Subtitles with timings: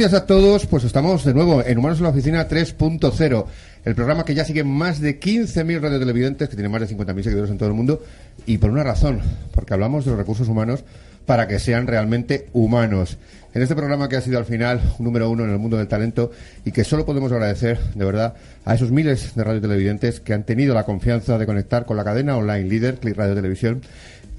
[0.00, 3.44] Días a todos, pues estamos de nuevo en Humanos en la Oficina 3.0,
[3.84, 7.50] el programa que ya sigue más de 15.000 radiotelevidentes, que tiene más de 50.000 seguidores
[7.50, 8.02] en todo el mundo,
[8.46, 9.20] y por una razón,
[9.52, 10.84] porque hablamos de los recursos humanos
[11.26, 13.18] para que sean realmente humanos.
[13.52, 16.30] En este programa que ha sido al final número uno en el mundo del talento
[16.64, 18.32] y que solo podemos agradecer, de verdad,
[18.64, 22.38] a esos miles de radiotelevidentes que han tenido la confianza de conectar con la cadena
[22.38, 23.82] online líder, Click Radio Televisión,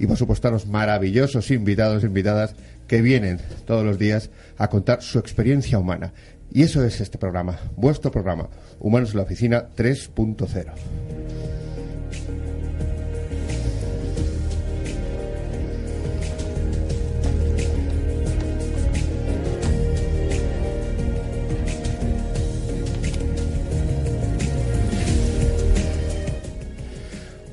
[0.02, 2.56] y por supuesto a los maravillosos invitados e invitadas
[2.88, 6.12] que vienen todos los días a contar su experiencia humana.
[6.50, 8.48] Y eso es este programa, vuestro programa,
[8.80, 11.51] Humanos en la Oficina 3.0.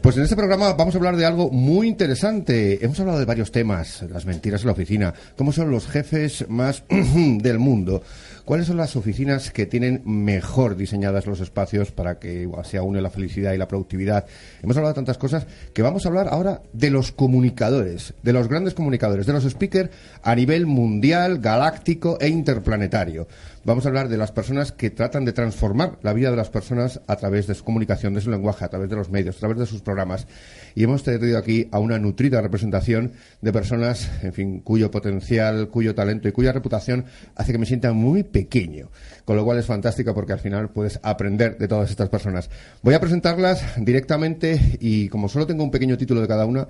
[0.09, 2.83] Pues en este programa vamos a hablar de algo muy interesante.
[2.83, 6.83] Hemos hablado de varios temas, las mentiras en la oficina, cómo son los jefes más
[6.89, 8.01] del mundo,
[8.43, 13.11] cuáles son las oficinas que tienen mejor diseñadas los espacios para que se une la
[13.11, 14.25] felicidad y la productividad.
[14.63, 18.47] Hemos hablado de tantas cosas que vamos a hablar ahora de los comunicadores, de los
[18.47, 19.91] grandes comunicadores, de los speakers
[20.23, 23.27] a nivel mundial, galáctico e interplanetario
[23.69, 27.01] vamos a hablar de las personas que tratan de transformar la vida de las personas
[27.05, 29.59] a través de su comunicación, de su lenguaje, a través de los medios, a través
[29.59, 30.25] de sus programas.
[30.73, 35.93] Y hemos traído aquí a una nutrida representación de personas, en fin, cuyo potencial, cuyo
[35.93, 38.89] talento y cuya reputación hace que me sienta muy pequeño.
[39.23, 42.49] Con lo cual es fantástico porque al final puedes aprender de todas estas personas.
[42.81, 46.67] Voy a presentarlas directamente y como solo tengo un pequeño título de cada una,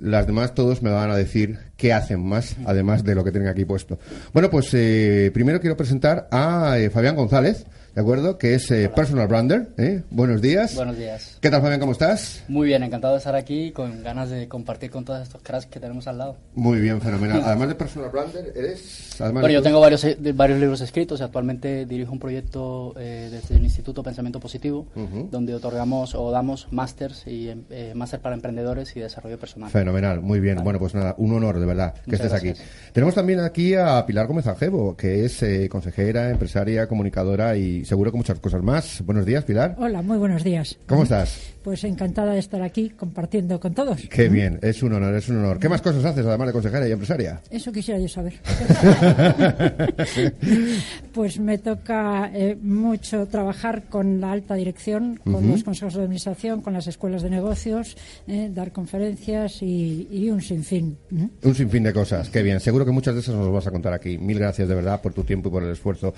[0.00, 3.48] las demás todos me van a decir qué hacen más, además de lo que tienen
[3.48, 3.98] aquí puesto.
[4.32, 7.66] Bueno, pues eh, primero quiero presentar a eh, Fabián González.
[7.94, 8.38] ¿De acuerdo?
[8.38, 9.68] Que es eh, Personal Brander.
[9.76, 10.02] ¿eh?
[10.10, 10.74] Buenos días.
[10.74, 11.38] Buenos días.
[11.40, 11.80] ¿Qué tal, Fabián?
[11.80, 12.44] ¿Cómo estás?
[12.48, 15.80] Muy bien, encantado de estar aquí con ganas de compartir con todos estos cracks que
[15.80, 16.36] tenemos al lado.
[16.54, 17.42] Muy bien, fenomenal.
[17.44, 19.16] Además de Personal Brander, ¿eres...?
[19.18, 21.20] bueno, yo tengo varios, eh, varios libros escritos.
[21.20, 24.86] Actualmente dirijo un proyecto desde el Instituto Pensamiento Positivo,
[25.30, 27.50] donde otorgamos o damos másters y
[27.94, 29.70] máster para emprendedores y desarrollo personal.
[29.70, 30.62] Fenomenal, muy bien.
[30.62, 32.52] Bueno, pues nada, un honor, de verdad, que estés aquí.
[32.92, 38.16] Tenemos también aquí a Pilar Gómez Angebo, que es consejera, empresaria, comunicadora y seguro que
[38.16, 39.02] muchas cosas más.
[39.04, 39.76] Buenos días, Pilar.
[39.78, 40.78] Hola, muy buenos días.
[40.86, 41.54] ¿Cómo estás?
[41.68, 44.00] Pues encantada de estar aquí compartiendo con todos.
[44.08, 45.58] Qué bien, es un honor, es un honor.
[45.58, 47.42] ¿Qué más cosas haces además de consejera y empresaria?
[47.50, 48.32] Eso quisiera yo saber.
[51.12, 56.62] pues me toca eh, mucho trabajar con la alta dirección, con los consejos de administración,
[56.62, 60.96] con las escuelas de negocios, eh, dar conferencias y, un sinfín.
[61.42, 62.60] Un sinfín de cosas, qué bien.
[62.60, 64.16] Seguro que muchas de esas nos vas a contar aquí.
[64.16, 66.14] Mil gracias de verdad por tu tiempo y por el esfuerzo.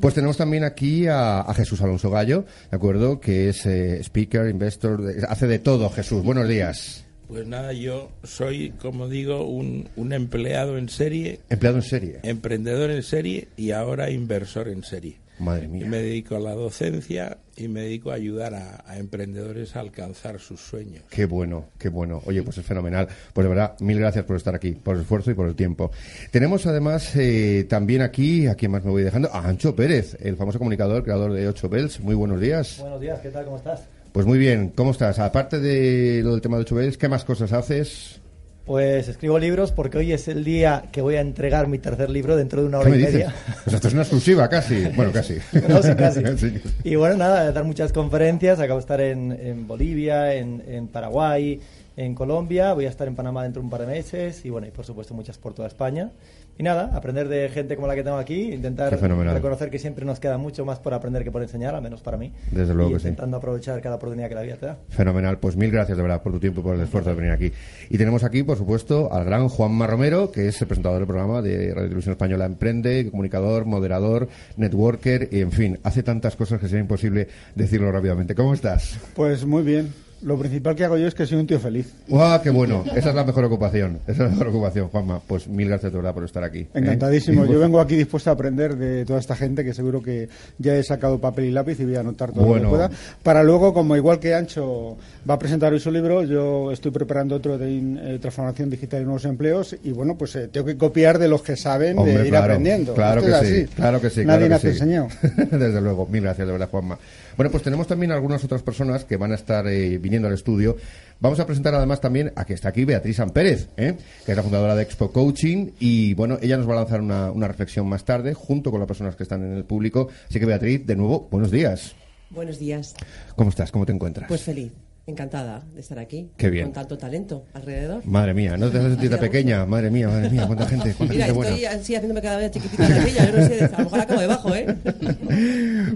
[0.00, 3.20] Pues tenemos también aquí a, Jesús Alonso Gallo, ¿de acuerdo?
[3.20, 4.93] Que es eh, speaker, investor,
[5.28, 6.22] hace de todo, Jesús.
[6.22, 7.04] Buenos días.
[7.28, 11.40] Pues nada, yo soy, como digo, un, empleado en serie.
[11.48, 12.20] Empleado en serie.
[12.22, 15.16] Emprendedor en serie y ahora inversor en serie.
[15.36, 15.84] Madre mía.
[15.88, 20.60] me dedico a la docencia y me dedico a ayudar a, emprendedores a alcanzar sus
[20.60, 21.02] sueños.
[21.10, 22.22] Qué bueno, qué bueno.
[22.26, 23.08] Oye, pues es fenomenal.
[23.32, 25.90] Pues de verdad, mil gracias por estar aquí, por el esfuerzo y por el tiempo.
[26.30, 30.36] Tenemos además eh, también aquí, a quien más me voy dejando, a Ancho Pérez, el
[30.36, 31.98] famoso comunicador, creador de Ocho Bells.
[31.98, 32.78] Muy buenos días.
[32.78, 33.44] Buenos días, ¿qué tal?
[33.44, 33.88] ¿Cómo estás?
[34.14, 35.18] Pues muy bien, ¿cómo estás?
[35.18, 38.20] Aparte de lo del tema de Ocho Bells, ¿qué más cosas haces?
[38.64, 42.36] Pues escribo libros porque hoy es el día que voy a entregar mi tercer libro
[42.36, 43.34] dentro de una hora y media.
[43.64, 44.84] Pues esto es una exclusiva casi.
[44.94, 45.38] Bueno, casi.
[45.68, 46.22] no, sí, casi.
[46.84, 48.60] Y bueno, nada, dar muchas conferencias.
[48.60, 51.58] Acabo de estar en, en Bolivia, en, en Paraguay,
[51.96, 52.72] en Colombia.
[52.72, 54.44] Voy a estar en Panamá dentro de un par de meses.
[54.44, 56.12] Y bueno, y por supuesto muchas por toda España.
[56.56, 60.20] Y nada, aprender de gente como la que tengo aquí, intentar reconocer que siempre nos
[60.20, 62.32] queda mucho más por aprender que por enseñar, al menos para mí.
[62.52, 64.78] Desde luego y que intentando aprovechar cada oportunidad que la vida te da.
[64.90, 67.32] Fenomenal, pues mil gracias de verdad por tu tiempo y por el esfuerzo de venir
[67.32, 67.50] aquí.
[67.90, 71.42] Y tenemos aquí, por supuesto, al gran Juanma Romero, que es el presentador del programa
[71.42, 76.68] de Radio Televisión Española Emprende, comunicador, moderador, networker, y en fin, hace tantas cosas que
[76.68, 78.36] sería imposible decirlo rápidamente.
[78.36, 78.96] ¿Cómo estás?
[79.14, 80.03] Pues muy bien.
[80.24, 81.92] Lo principal que hago yo es que soy un tío feliz.
[82.08, 82.82] ¡Guau, qué bueno!
[82.96, 83.98] Esa es la mejor ocupación.
[84.06, 85.20] Esa es la mejor ocupación, Juanma.
[85.26, 86.60] Pues mil gracias de verdad por estar aquí.
[86.60, 86.68] ¿eh?
[86.72, 87.44] Encantadísimo.
[87.54, 90.82] Yo vengo aquí dispuesto a aprender de toda esta gente que seguro que ya he
[90.82, 92.90] sacado papel y lápiz y voy a anotar todo lo que pueda.
[93.22, 94.96] Para luego, como igual que Ancho
[95.28, 99.04] va a presentar hoy su libro, yo estoy preparando otro de eh, transformación digital y
[99.04, 102.34] nuevos empleos y bueno, pues eh, tengo que copiar de los que saben de ir
[102.34, 102.94] aprendiendo.
[102.94, 104.24] Claro que sí, claro que sí.
[104.24, 105.08] Nadie me ha enseñado.
[105.50, 106.06] Desde luego.
[106.06, 106.98] Mil gracias de verdad, Juanma.
[107.36, 110.76] Bueno, pues tenemos también algunas otras personas que van a estar eh, viniendo al estudio.
[111.20, 113.96] Vamos a presentar además también a que está aquí Beatriz Pérez, ¿eh?
[114.24, 117.30] que es la fundadora de Expo Coaching y bueno, ella nos va a lanzar una,
[117.30, 120.08] una reflexión más tarde junto con las personas que están en el público.
[120.28, 121.94] Así que Beatriz, de nuevo, buenos días.
[122.30, 122.94] Buenos días.
[123.36, 123.70] ¿Cómo estás?
[123.70, 124.28] ¿Cómo te encuentras?
[124.28, 124.72] Pues feliz.
[125.06, 126.30] Encantada de estar aquí.
[126.38, 126.64] Qué bien.
[126.64, 128.06] Con tanto talento alrededor.
[128.06, 129.66] Madre mía, no te haces sentir pequeña.
[129.66, 130.94] Madre mía, madre mía, cuánta gente.
[130.94, 133.30] Cuánta Mira, gente estoy así haciéndome cada vez chiquitita la silla.
[133.30, 134.74] Yo no sé, a lo mejor acabo debajo, ¿eh?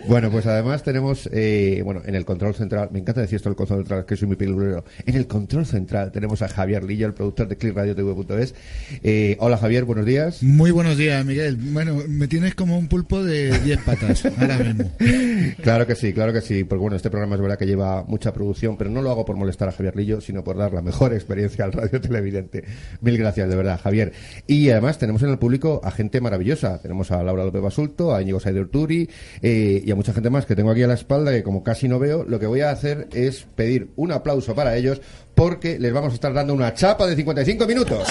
[0.09, 3.57] bueno, pues además tenemos, eh, bueno, en el control central, me encanta decir esto el
[3.57, 4.85] control central, que soy muy peligroso.
[5.07, 8.55] En el control central tenemos a Javier Lillo, el productor de ClickRadioTV.es.
[9.03, 10.43] Eh, hola Javier, buenos días.
[10.43, 11.57] Muy buenos días, Miguel.
[11.57, 14.91] Bueno, me tienes como un pulpo de 10 patas ahora mismo.
[15.63, 16.65] claro que sí, claro que sí.
[16.65, 19.37] Porque bueno, este programa es verdad que lleva mucha producción, pero no lo hago por
[19.37, 22.65] molestar a Javier Lillo, sino por dar la mejor experiencia al radio televidente.
[23.01, 24.13] Mil gracias, de verdad, Javier.
[24.47, 26.81] Y además tenemos en el público a gente maravillosa.
[26.81, 29.09] Tenemos a Laura López Basulto, a Íñigo Saider Turi
[29.43, 31.89] eh, y a mucha gente más que tengo aquí a la espalda que como casi
[31.89, 35.01] no veo, lo que voy a hacer es pedir un aplauso para ellos
[35.35, 38.09] porque les vamos a estar dando una chapa de 55 minutos.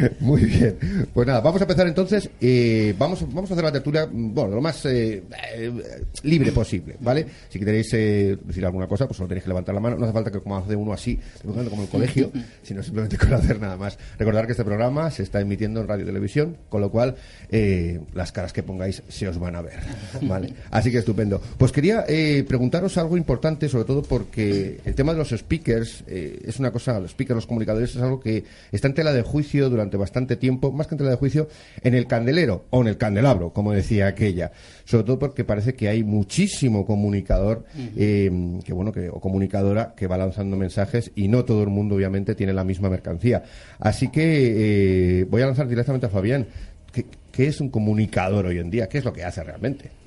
[0.20, 0.76] Muy bien.
[1.12, 2.30] Pues nada, vamos a empezar entonces.
[2.40, 5.22] Eh, vamos, vamos a hacer la tertulia, bueno, lo más eh,
[5.54, 5.72] eh,
[6.22, 7.26] libre posible, ¿vale?
[7.48, 9.96] Si queréis decir alguna cosa, pues solo tenéis que levantar la mano.
[9.96, 12.30] No hace falta que como hace uno así, como en el colegio,
[12.62, 13.98] sino simplemente con hacer nada más.
[14.18, 17.16] Recordar que este programa se está emitiendo en radio y televisión, con lo cual
[18.14, 19.80] las caras que pongáis se os van a ver,
[20.22, 20.54] ¿vale?
[20.70, 21.40] Así que estupendo.
[21.58, 22.04] Pues quería
[22.46, 27.10] preguntaros algo importante, sobre todo porque el tema de los speakers es una cosa, los
[27.12, 30.86] speakers, los comunicadores, es algo que está en tela de juicio durante bastante tiempo, más
[30.86, 31.48] que en tela de juicio,
[31.82, 34.52] en el candelero o en el candelabro, como decía aquella.
[34.84, 37.64] Sobre todo porque parece que hay muchísimo comunicador
[37.96, 38.30] eh,
[38.64, 42.34] que bueno que o comunicadora que va lanzando mensajes y no todo el mundo obviamente
[42.34, 43.42] tiene la misma mercancía.
[43.78, 46.46] Así que eh, voy a lanzar directamente a Fabián.
[46.92, 48.88] ¿Qué, ¿Qué es un comunicador hoy en día?
[48.88, 50.00] ¿Qué es lo que hace realmente?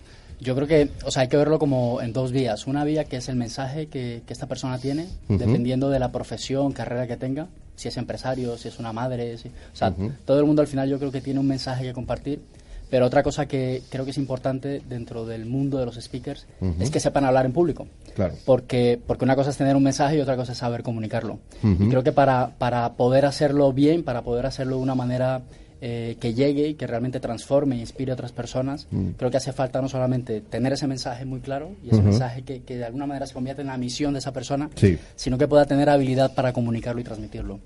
[0.44, 2.68] Yo creo que, o sea, hay que verlo como en dos vías.
[2.68, 7.08] Una vía que es el mensaje que, esta persona tiene, dependiendo de la profesión, carrera
[7.08, 9.94] que tenga, si es empresario, si es una madre, o sea,
[10.26, 12.42] todo el mundo al final yo creo que tiene un mensaje que compartir.
[12.90, 16.46] Pero otra cosa que creo que es importante dentro del mundo de los speakers
[16.80, 17.88] es que sepan hablar en público.
[18.14, 18.36] Claro.
[18.46, 21.40] Porque, porque una cosa es tener un mensaje y otra cosa es saber comunicarlo.
[21.64, 25.42] Y creo que para, para poder hacerlo bien, para poder hacerlo de una manera
[25.86, 28.88] eh, que llegue y que realmente transforme e inspire a otras personas.
[28.90, 29.10] Mm.
[29.18, 32.62] Creo que hace falta no solamente tener ese mensaje muy claro y ese mensaje que,
[32.62, 34.70] que, de alguna manera se convierte en la misión de esa persona,
[35.18, 37.60] sino que pueda tener habilidad para comunicarlo y transmitirlo.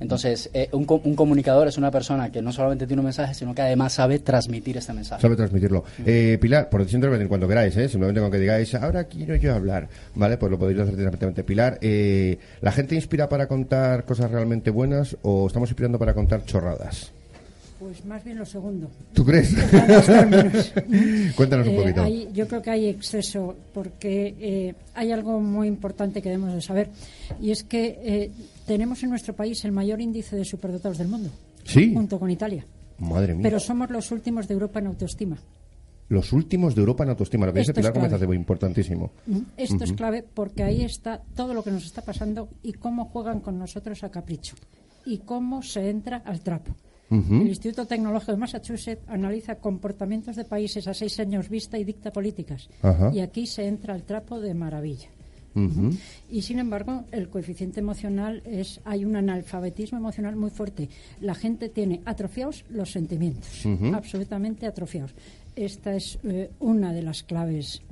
[0.00, 3.54] Entonces, eh, un, un, comunicador es una persona que no solamente tiene un mensaje, sino
[3.54, 5.22] que además sabe transmitir este mensaje.
[5.22, 5.84] Sabe transmitirlo.
[5.98, 6.02] Mm.
[6.04, 9.88] Eh, Pilar, por decir intervenir cuando queráis, simplemente con que digáis, ahora quiero yo hablar,
[10.16, 10.36] ¿vale?
[10.36, 11.44] Pues lo podéis hacer directamente.
[11.44, 17.12] Pilar, ¿la gente inspira para contar cosas realmente buenas o estamos inspirando para contar chorradas?
[17.82, 18.88] Pues más bien lo segundo.
[19.12, 19.52] ¿Tú crees?
[21.36, 22.32] Cuéntanos un eh, poquito.
[22.32, 26.90] yo creo que hay exceso porque eh, hay algo muy importante que debemos de saber
[27.40, 28.30] y es que eh,
[28.68, 31.30] tenemos en nuestro país el mayor índice de superdotados del mundo.
[31.64, 31.92] Sí.
[31.92, 32.64] Junto con Italia.
[32.98, 33.42] Madre mía.
[33.42, 35.36] Pero somos los últimos de Europa en autoestima.
[36.08, 37.46] Los últimos de Europa en autoestima.
[37.46, 39.10] Lo que dice Pilar Gómez muy importantísimo.
[39.26, 43.06] Mm, esto es clave porque ahí está todo lo que nos está pasando y cómo
[43.06, 44.54] juegan con nosotros a capricho
[45.04, 46.76] y cómo se entra al trapo.
[47.12, 52.10] El Instituto Tecnológico de Massachusetts analiza comportamientos de países a seis años vista y dicta
[52.10, 52.68] políticas.
[53.12, 55.08] Y aquí se entra el trapo de maravilla.
[56.30, 60.88] Y sin embargo, el coeficiente emocional es hay un analfabetismo emocional muy fuerte.
[61.20, 65.14] La gente tiene atrofiados los sentimientos, absolutamente atrofiados
[65.56, 67.82] esta es eh, una de las claves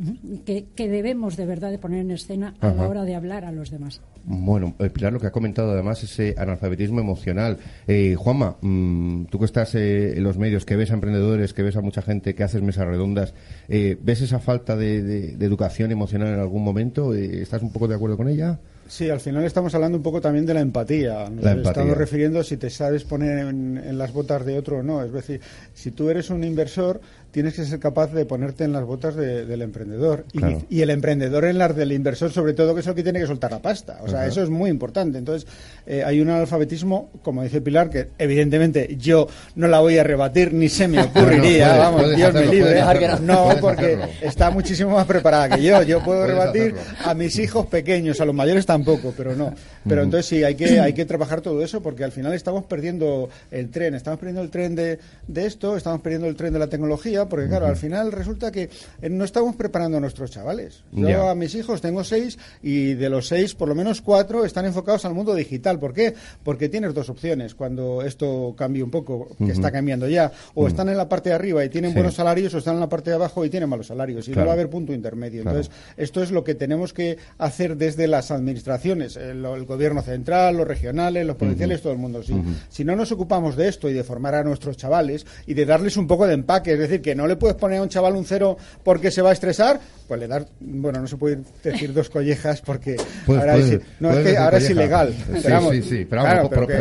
[0.46, 3.70] que, debemos de verdad de poner en escena a la hora de hablar a los
[3.70, 4.00] demás.
[4.24, 7.58] Bueno, eh, Pilar, lo que ha comentado además ese analfabetismo emocional.
[7.86, 11.76] Eh, Juanma, mm, tú que estás en los medios, que ves a emprendedores, que ves
[11.76, 13.34] a mucha gente, que haces mesas redondas,
[13.68, 17.14] ¿ves esa falta de, educación emocional en algún momento?
[17.14, 18.58] ¿Estás un poco de acuerdo con ella?
[18.90, 21.30] Sí, al final estamos hablando un poco también de la empatía.
[21.30, 25.04] Nos estamos refiriendo si te sabes poner en, las botas de otro o no.
[25.04, 25.40] Es decir,
[25.72, 27.00] si tú eres un inversor,
[27.30, 30.24] tienes que ser capaz de ponerte en las botas del emprendedor.
[30.68, 33.26] Y, el emprendedor en las del inversor, sobre todo, que es el que tiene que
[33.26, 33.98] soltar la pasta.
[34.02, 35.18] O sea, eso es muy importante.
[35.18, 35.48] Entonces,
[35.86, 40.52] eh, hay un alfabetismo, como dice Pilar, que evidentemente yo no la voy a rebatir,
[40.52, 41.76] ni se me ocurriría.
[41.76, 42.82] vamos, Dios me libre.
[43.22, 45.82] No, porque está muchísimo más preparada que yo.
[45.82, 49.54] Yo puedo rebatir a mis hijos pequeños, a los mayores tampoco, pero no.
[49.86, 53.28] Pero entonces sí, hay que, hay que trabajar todo eso porque al final estamos perdiendo
[53.50, 53.94] el tren.
[53.94, 57.48] Estamos perdiendo el tren de, de esto, estamos perdiendo el tren de la tecnología porque
[57.48, 58.70] claro, al final resulta que
[59.02, 60.84] eh, no estamos preparando a nuestros chavales.
[60.92, 64.64] Yo a mis hijos tengo seis y de los seis, por lo menos cuatro están
[64.64, 65.78] enfocados al mundo digital.
[65.78, 66.14] ¿Por qué?
[66.42, 70.32] Porque tienes dos opciones cuando esto cambie un poco, que está cambiando ya.
[70.54, 72.88] O están en la parte de arriba y tienen buenos salarios, o están en la
[72.88, 74.28] parte de abajo y tienen malos salarios.
[74.28, 75.42] Y no va a haber punto intermedio.
[75.42, 80.66] Entonces, esto es lo que tenemos que hacer desde las administraciones, el, gobierno central, los
[80.66, 82.22] regionales, los provinciales, todo el mundo.
[82.68, 85.96] Si no nos ocupamos de esto y de formar a nuestros chavales y de darles
[85.96, 88.14] un poco de empaque, es decir, que que no le puedes poner a un chaval
[88.14, 91.92] un cero porque se va a estresar, pues le dar, bueno, no se puede decir
[91.92, 95.12] dos collejas porque ahora, es, no, es que ahora es ilegal.
[95.12, 96.22] Sí, sí, sí, pero,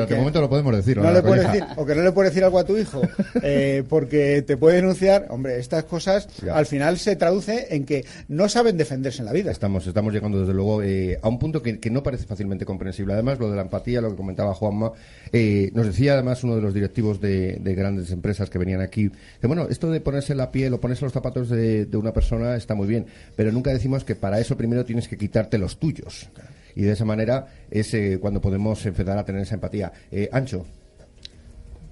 [0.05, 0.97] de momento lo podemos decir.
[0.97, 3.01] No le puedes decir, o que no le puedes decir algo a tu hijo
[3.41, 5.25] eh, porque te puede denunciar.
[5.29, 9.49] Hombre, estas cosas al final se traduce en que no saben defenderse en la vida.
[9.49, 13.13] Estamos, estamos llegando desde luego eh, a un punto que, no parece fácilmente comprensible.
[13.13, 14.91] Además, lo de la empatía, lo que comentaba Juanma,
[15.33, 19.09] eh, nos decía además uno de los directivos de, de grandes empresas que venían aquí,
[19.41, 22.55] que bueno, esto de poner ponerse la piel o ponerse los zapatos de, una persona
[22.57, 23.05] está muy bien,
[23.37, 26.29] pero nunca decimos que para eso primero tienes que quitarte los tuyos.
[26.75, 29.91] Y de esa manera es eh, cuando podemos empezar a tener esa empatía.
[30.11, 30.65] Eh, Ancho.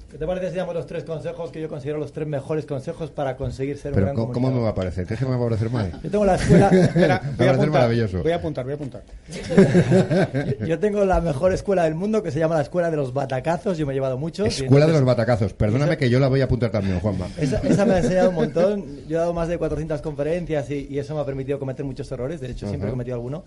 [0.09, 3.11] ¿Qué te parece si damos los tres consejos que yo considero los tres mejores consejos
[3.11, 5.05] para conseguir ser un gran ¿cómo, ¿cómo me va a parecer?
[5.05, 5.91] ¿Qué es que me va a parecer mal?
[6.03, 6.69] Yo tengo la escuela...
[6.71, 8.23] Espera, voy, a apuntar, maravilloso.
[8.23, 9.03] voy a apuntar, voy a apuntar.
[10.67, 13.77] yo tengo la mejor escuela del mundo que se llama la Escuela de los Batacazos.
[13.77, 14.45] Yo me he llevado mucho.
[14.45, 15.53] Escuela de los Batacazos.
[15.53, 17.27] Perdóname que yo la voy a apuntar también, Juanma.
[17.37, 18.85] Esa, esa, me ha enseñado un montón.
[19.07, 22.39] Yo he dado más de 400 conferencias y, eso me ha permitido cometer muchos errores.
[22.39, 23.43] De hecho, siempre he cometido alguno.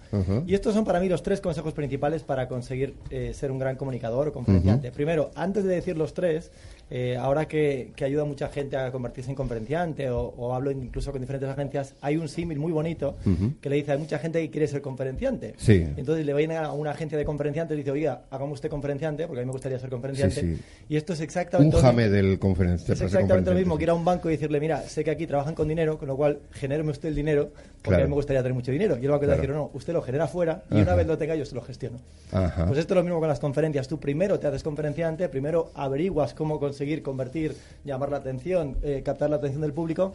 [0.46, 3.76] Y estos son para mí los tres consejos principales para conseguir eh, ser un gran
[3.76, 4.92] comunicador o conferenciante.
[4.92, 6.49] Primero, antes de decir los tres,
[6.90, 11.20] eh, ahora que, ayuda a mucha gente a convertirse en conferenciante o, hablo incluso con
[11.20, 13.16] diferentes agencias, hay un símil muy bonito
[13.60, 15.54] que le dice, hay mucha gente que quiere ser conferenciante.
[15.96, 19.40] Entonces le va a una agencia de conferenciantes y dice, oiga, hagamos usted conferenciante, porque
[19.40, 20.58] a mí me gustaría ser conferenciante.
[20.88, 21.76] Y esto es exactamente...
[21.76, 22.92] Un jame del conferenciante.
[22.94, 25.26] Es exactamente lo mismo que ir a un banco y decirle, mira, sé que aquí
[25.26, 27.50] trabajan con dinero, con lo cual genéreme usted el dinero,
[27.82, 28.98] porque a mí me gustaría tener mucho dinero.
[29.00, 31.06] Y el banco te va a decir, no, usted lo genera fuera y una vez
[31.06, 31.98] lo tenga yo se lo gestiono.
[32.30, 33.86] Pues esto es lo mismo con las conferencias.
[33.86, 39.30] Tú primero te haces conferenciante, primero averiguas cómo conseguir convertir llamar la atención, eh, captar
[39.30, 40.14] la atención del público.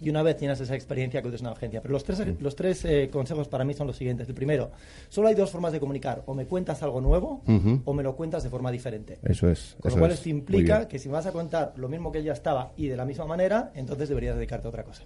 [0.00, 1.82] Y una vez tienes esa experiencia, que es una agencia.
[1.82, 4.28] Pero los tres, los tres eh, consejos para mí son los siguientes.
[4.28, 4.70] El primero,
[5.08, 6.22] solo hay dos formas de comunicar.
[6.26, 7.42] O me cuentas algo nuevo
[7.84, 9.18] o me lo cuentas de forma diferente.
[9.24, 9.76] Eso es.
[9.80, 12.72] Con lo cual esto implica que si vas a contar lo mismo que ya estaba
[12.76, 15.02] y de la misma manera, entonces deberías dedicarte a otra cosa.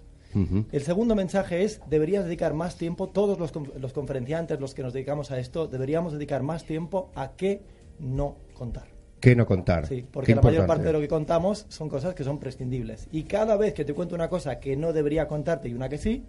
[0.71, 4.93] El segundo mensaje es, deberías dedicar más tiempo, todos los, los conferenciantes, los que nos
[4.93, 7.61] dedicamos a esto, deberíamos dedicar más tiempo a qué
[7.99, 8.92] no contar.
[9.23, 9.87] ¿Qué no contar?
[9.87, 13.07] Sí, porque la mayor parte de lo que contamos son cosas que son prescindibles.
[13.09, 15.97] Y cada vez que te cuento una cosa que no debería contarte y una que
[15.97, 16.25] sí,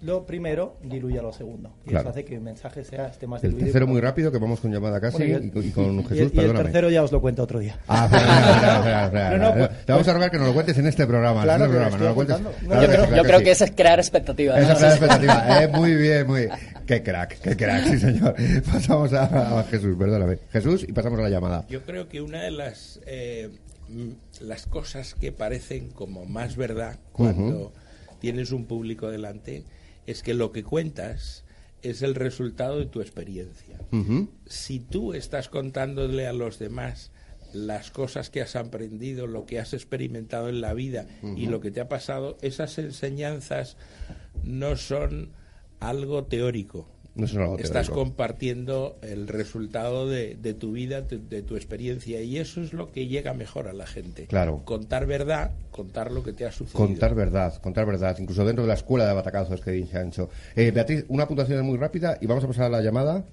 [0.00, 1.70] lo primero diluye a lo segundo.
[1.86, 4.58] Y eso hace que el mensaje sea este más El tercero muy rápido, que vamos
[4.58, 7.78] con llamada casi y, con Jesús, y el, tercero ya os lo cuento otro día.
[7.86, 11.44] Ah, espera, espera, Te vamos a rogar que nos lo cuentes en este programa.
[11.44, 12.36] Claro, programa, no lo cuentes.
[12.40, 14.58] yo creo, que, eso es crear expectativas.
[14.58, 15.62] Eso es crear expectativas.
[15.62, 16.48] eh, muy bien, muy
[16.86, 18.34] Qué crack, qué crack, sí señor.
[18.72, 20.38] Pasamos a, Jesús, perdóname.
[20.50, 21.66] Jesús y pasamos a la llamada.
[21.68, 23.00] Yo creo que una de las...
[23.06, 23.50] Eh,
[24.40, 27.74] las cosas que parecen como más verdad cuando
[28.20, 29.64] tienes un público delante
[30.06, 31.44] es que lo que cuentas
[31.82, 33.78] es el resultado de tu experiencia.
[34.46, 37.10] Si tú estás contándole a los demás
[37.52, 41.70] las cosas que has aprendido, lo que has experimentado en la vida y lo que
[41.70, 43.76] te ha pasado, esas enseñanzas
[44.42, 45.32] no son
[45.88, 46.86] algo teórico,
[47.58, 53.06] estás compartiendo el resultado de, tu vida, de, tu experiencia, y eso es lo que
[53.06, 54.26] llega mejor a la gente.
[54.26, 54.62] Claro.
[54.64, 56.78] Contar verdad, contar lo que te ha sucedido.
[56.78, 60.30] Contar verdad, contar verdad, incluso dentro de la escuela de batacazos que dice Ancho.
[60.56, 63.24] Eh, Beatriz, una puntuación muy rápida y vamos a pasar a la llamada.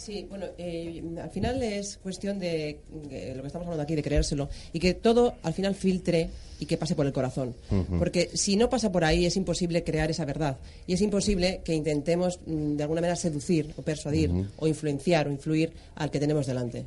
[0.00, 4.48] Sí, bueno, eh, al final es cuestión de, lo que estamos hablando aquí, de creérselo,
[4.72, 7.54] y que todo al final filtre y que pase por el corazón.
[7.98, 10.56] Porque si no pasa por ahí es imposible crear esa verdad.
[10.86, 15.30] Y es imposible que intentemos mm, de alguna manera seducir o persuadir o influenciar o
[15.30, 16.86] influir al que tenemos delante.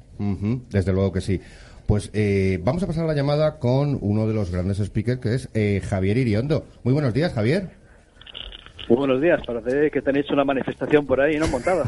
[0.72, 1.40] Desde luego que sí.
[1.86, 5.50] Pues eh, vamos a pasar la llamada con uno de los grandes speakers, que es
[5.54, 6.66] eh, Javier Iriondo.
[6.84, 7.83] Muy buenos días, Javier.
[8.90, 11.48] Muy buenos días, parece que tenéis una manifestación por ahí, ¿no?
[11.48, 11.86] Montada.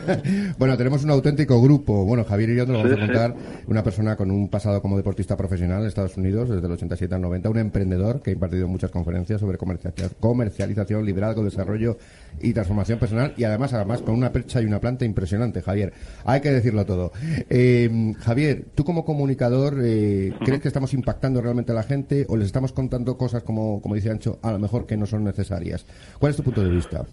[0.58, 2.06] bueno, tenemos un auténtico grupo.
[2.06, 3.34] Bueno, Javier y yo nos vamos a contar
[3.66, 7.20] una persona con un pasado como deportista profesional en Estados Unidos desde el 87 al
[7.20, 11.98] 90, un emprendedor que ha impartido muchas conferencias sobre comercialización, liderazgo, desarrollo
[12.40, 15.92] y transformación personal y además, además con una percha y una planta impresionante, Javier.
[16.24, 17.12] Hay que decirlo todo.
[17.50, 22.36] Eh, Javier, tú como comunicador, eh, ¿crees que estamos impactando realmente a la gente o
[22.38, 25.84] les estamos contando cosas como, como dice Ancho, a lo mejor que no son necesarias?
[26.18, 27.04] ¿Cuál es tu punto de vista?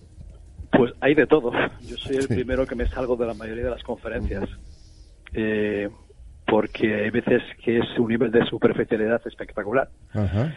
[0.72, 1.52] Pues hay de todo.
[1.82, 4.50] Yo soy el primero que me salgo de la mayoría de las conferencias.
[5.34, 5.90] Eh,
[6.46, 9.90] porque hay veces que es un nivel de superficialidad espectacular.
[10.14, 10.54] Ajá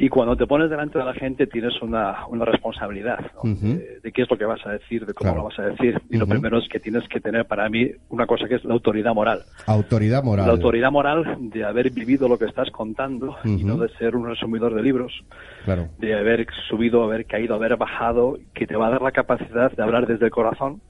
[0.00, 4.30] y cuando te pones delante de la gente tienes una, una responsabilidad de, qué es
[4.30, 6.00] lo que vas a decir, de cómo lo vas a decir.
[6.08, 8.72] Y lo primero es que tienes que tener para mí una cosa que es la
[8.72, 9.44] autoridad moral.
[9.66, 10.46] Autoridad moral.
[10.46, 14.26] La autoridad moral de haber vivido lo que estás contando y no de ser un
[14.26, 15.12] resumidor de libros.
[15.66, 15.88] Claro.
[15.98, 19.82] De haber subido, haber caído, haber bajado, que te va a dar la capacidad de
[19.82, 20.80] hablar desde el corazón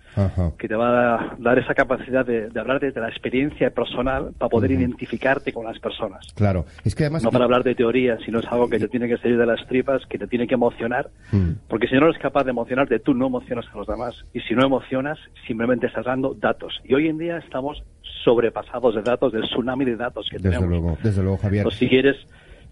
[0.58, 4.72] que te va a dar esa capacidad de, hablar desde la experiencia personal para poder
[4.72, 6.26] identificarte con las personas.
[6.34, 7.22] Claro, es que además...
[7.22, 9.66] No para hablar de teoría, sino es algo que te tiene que salir de las
[9.66, 11.50] tripas, que te tiene que emocionar, mm.
[11.68, 14.54] porque si no eres capaz de emocionarte, tú no emocionas a los demás, y si
[14.54, 16.80] no emocionas, simplemente estás dando datos.
[16.84, 17.82] Y hoy en día estamos
[18.24, 20.68] sobrepasados de datos, del tsunami de datos que desde tenemos.
[20.68, 21.66] Luego, desde luego, Javier.
[21.72, 22.16] si quieres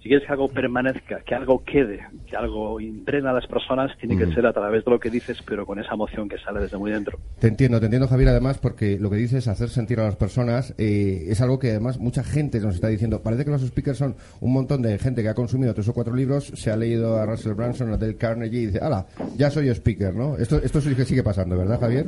[0.03, 4.17] si quieres que algo permanezca, que algo quede, que algo impregna a las personas, tiene
[4.17, 4.35] que mm.
[4.35, 6.93] ser a través de lo que dices, pero con esa emoción que sale desde muy
[6.93, 7.19] dentro.
[7.41, 10.75] Te entiendo, te entiendo Javier, además, porque lo que dices, hacer sentir a las personas,
[10.79, 13.23] eh, es algo que además mucha gente nos está diciendo.
[13.23, 16.15] Parece que los speakers son un montón de gente que ha consumido tres o cuatro
[16.15, 19.07] libros, se ha leído a Russell Branson, a Dale Carnegie y dice, ¡hala!
[19.37, 20.37] Ya soy speaker, ¿no?
[20.37, 22.07] Esto, esto sí que sigue pasando, ¿verdad, Javier?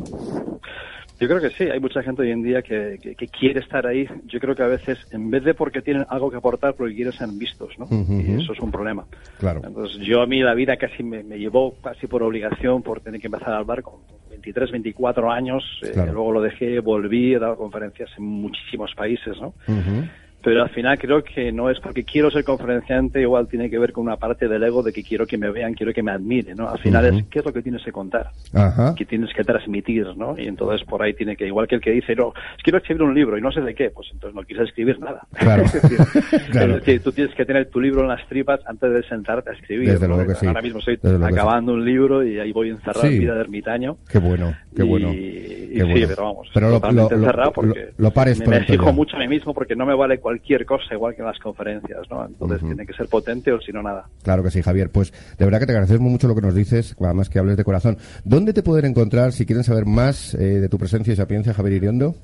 [1.20, 2.98] Yo creo que sí, hay mucha gente hoy en día que,
[3.38, 4.08] quiere estar ahí.
[4.24, 7.12] Yo creo que a veces, en vez de porque tienen algo que aportar, porque quieren
[7.12, 7.86] ser vistos, ¿no?
[7.90, 9.04] Y eso es un problema.
[9.38, 9.60] Claro.
[9.62, 13.26] Entonces, yo a mí la vida casi me, llevó, casi por obligación, por tener que
[13.26, 13.96] empezar al bar con
[14.30, 15.62] 23, 24 años.
[15.82, 19.52] Eh, luego lo dejé, volví, he dado conferencias en muchísimos países, ¿no?
[20.42, 23.92] Pero al final creo que no es porque quiero ser conferenciante, igual tiene que ver
[23.92, 26.56] con una parte del ego de que quiero que me vean, quiero que me admiren,
[26.56, 26.68] ¿no?
[26.68, 28.94] Al final es qué es lo que tienes que contar, Ajá.
[28.94, 30.34] que tienes que transmitir, ¿no?
[30.38, 33.14] Y entonces por ahí tiene que, igual que el que dice, no, quiero escribir un
[33.14, 35.26] libro y no sé de qué, pues entonces no quieres escribir nada.
[36.50, 36.76] Claro.
[36.76, 39.52] es decir, tú tienes que tener tu libro en las tripas antes de sentarte a
[39.52, 39.90] escribir.
[39.90, 40.46] Desde luego que sí.
[40.46, 43.96] Ahora mismo estoy acabando un libro y ahí voy encerrado en vida de ermitaño.
[44.08, 45.12] Qué bueno, qué bueno.
[45.12, 49.20] Y, sí, pero vamos, pero totalmente encerrado porque lo, pares me, me exijo mucho a
[49.20, 50.29] mí mismo porque no me vale cualquier
[50.66, 52.26] cosa igual que en las conferencias, ¿no?
[52.26, 54.06] Entonces tiene que ser potente o si no nada.
[54.22, 54.90] Claro que sí, Javier.
[54.90, 57.64] Pues de verdad que te agradecemos mucho lo que nos dices, además que hables de
[57.64, 57.98] corazón.
[58.24, 61.76] ¿Dónde te pueden encontrar si quieren saber más eh, de tu presencia y sapiencia, Javier
[61.76, 62.14] Iriondo?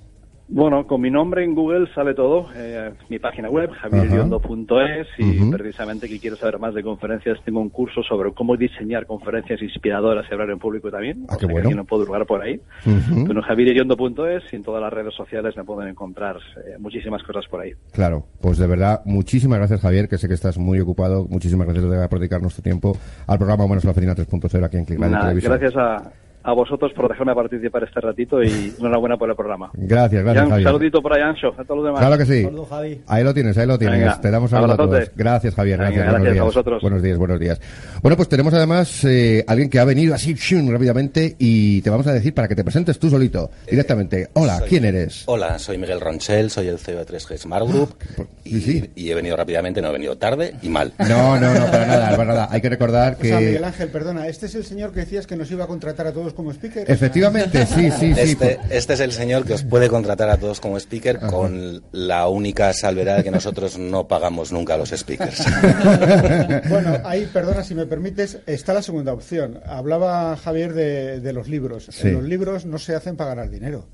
[0.48, 2.46] Bueno, con mi nombre en Google sale todo.
[2.54, 7.68] Eh, mi página web, javieriondo.es, y precisamente que quiero saber más de conferencias, tengo un
[7.68, 11.26] curso sobre cómo diseñar conferencias inspiradoras y hablar en público también.
[11.28, 11.68] Ah, qué bueno.
[11.68, 12.60] Que no puedo lugar por ahí.
[12.86, 17.44] Uh Pero javieriondo.es y en todas las redes sociales me pueden encontrar eh, muchísimas cosas
[17.50, 17.72] por ahí.
[17.92, 21.26] Claro, pues de verdad, muchísimas gracias Javier, que sé que estás muy ocupado.
[21.28, 25.00] Muchísimas gracias por dedicarnos tu tiempo al programa Buenos la Oficina 3.0 aquí en Click
[25.00, 25.58] Televisión.
[25.58, 29.70] Gracias a a vosotros por dejarme participar este ratito y enhorabuena por el programa.
[29.74, 30.46] Gracias, gracias.
[30.46, 32.00] un saludito por ahí, Ancho, a todos los demás.
[32.00, 33.02] Claro que sí.
[33.08, 34.20] Ahí lo tienes, ahí lo tienes.
[34.20, 35.10] Te damos a todos.
[35.16, 35.78] Gracias, Javier.
[35.78, 36.82] gracias, gracias a vosotros.
[36.82, 37.60] Buenos días, buenos días.
[38.00, 40.34] Bueno, pues tenemos además eh, alguien que ha venido así
[40.70, 44.28] rápidamente y te vamos a decir para que te presentes tú solito, eh, directamente.
[44.34, 45.24] Hola, ¿quién eres?
[45.26, 49.36] Hola, soy Miguel Ronchel, soy el CEO de 3G Smart Group ah, y, he venido
[49.36, 50.92] rápidamente, no he venido tarde y mal.
[50.98, 52.48] No, no, no, para nada, para nada.
[52.50, 53.28] Hay que recordar que...
[53.28, 55.66] O sea, Miguel Ángel, perdona, este es el señor que decías que nos iba a
[55.66, 56.88] contratar a todos como speaker.
[56.90, 58.20] Efectivamente sí, sí, sí.
[58.20, 62.28] Este, este, es el señor que os puede contratar a todos como speaker con la
[62.28, 65.44] única salvedad de que nosotros no pagamos nunca a los speakers.
[66.68, 69.60] bueno, ahí, perdona si me permites, está la segunda opción.
[69.66, 71.88] Hablaba Javier de, los libros.
[72.04, 73.86] En los libros no se hacen para ganar dinero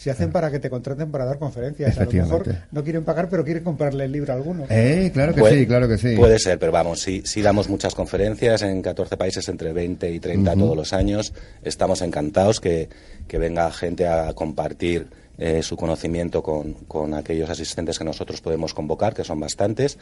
[0.00, 1.98] se hacen para que te contraten para dar conferencias.
[1.98, 4.64] A lo mejor no quieren pagar, pero quieren comprarle el libro a alguno.
[4.70, 6.16] Eh, claro que sí, claro que sí.
[6.16, 10.18] Puede ser, pero vamos, sí, sí damos muchas conferencias en 14 países entre 20 y
[10.18, 11.34] 30 todos los años.
[11.62, 12.88] Estamos encantados que,
[13.28, 18.72] que venga gente a compartir eh, su conocimiento con, con aquellos asistentes que nosotros podemos
[18.72, 19.98] convocar, que son bastantes.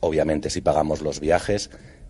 [0.00, 1.68] Obviamente, si pagamos los viajes,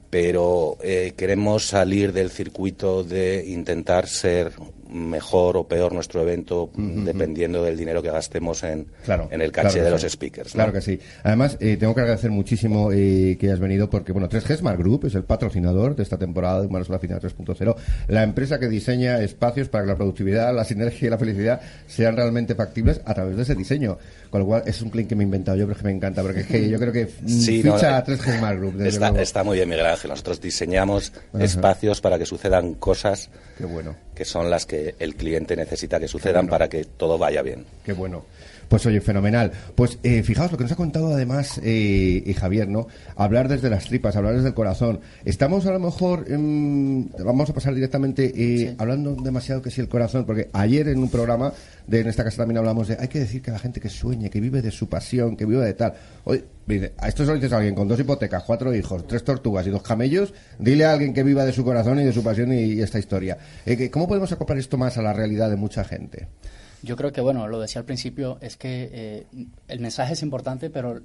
[0.08, 4.52] pero eh, queremos salir del circuito de intentar ser
[4.92, 8.86] mejor o peor nuestro evento dependiendo del dinero que gastemos en,
[9.30, 10.52] en el caché de los speakers.
[10.52, 10.98] Claro que sí.
[11.22, 15.06] Además, eh, tengo que agradecer muchísimo eh, que hayas venido porque, bueno, 3G Smart Group
[15.06, 17.76] es el patrocinador de esta temporada de Humanos a la Final 3.0,
[18.08, 22.16] la empresa que diseña espacios para que la productividad, la sinergia y la felicidad sean
[22.16, 23.98] realmente factibles a través de ese diseño.
[24.30, 26.22] Con lo cual, es un clic que me he inventado yo, pero que me encanta,
[26.22, 28.80] porque es que yo creo que ficha a 3G Smart Group.
[28.82, 30.10] Está, está, muy bien, Miguel Ángel.
[30.10, 33.94] Nosotros diseñamos espacios para que sucedan cosas Qué bueno.
[34.14, 37.64] que son las que el cliente necesita que sucedan para que todo vaya bien.
[37.84, 38.24] Qué bueno.
[38.72, 39.52] Pues oye, fenomenal.
[39.74, 42.86] Pues eh, fijaos lo que nos ha contado además eh, y Javier, ¿no?
[43.16, 45.00] Hablar desde las tripas, hablar desde el corazón.
[45.26, 46.24] Estamos a lo mejor,
[47.22, 51.10] vamos a pasar directamente eh, hablando demasiado que si el corazón, porque ayer en un
[51.10, 51.52] programa
[51.86, 54.30] de en esta casa también hablamos de hay que decir que la gente que sueñe,
[54.30, 55.92] que vive de su pasión, que vive de tal.
[56.24, 56.42] Oye,
[56.96, 59.70] a esto se lo dices a alguien con dos hipotecas, cuatro hijos, tres tortugas y
[59.70, 62.80] dos camellos, dile a alguien que viva de su corazón y de su pasión y,
[62.80, 63.36] esta historia.
[63.90, 66.28] ¿Cómo podemos acoplar esto más a la realidad de mucha gente?
[66.82, 69.26] Yo creo que, bueno, lo decía al principio, es que eh,
[69.68, 71.00] el mensaje es importante, pero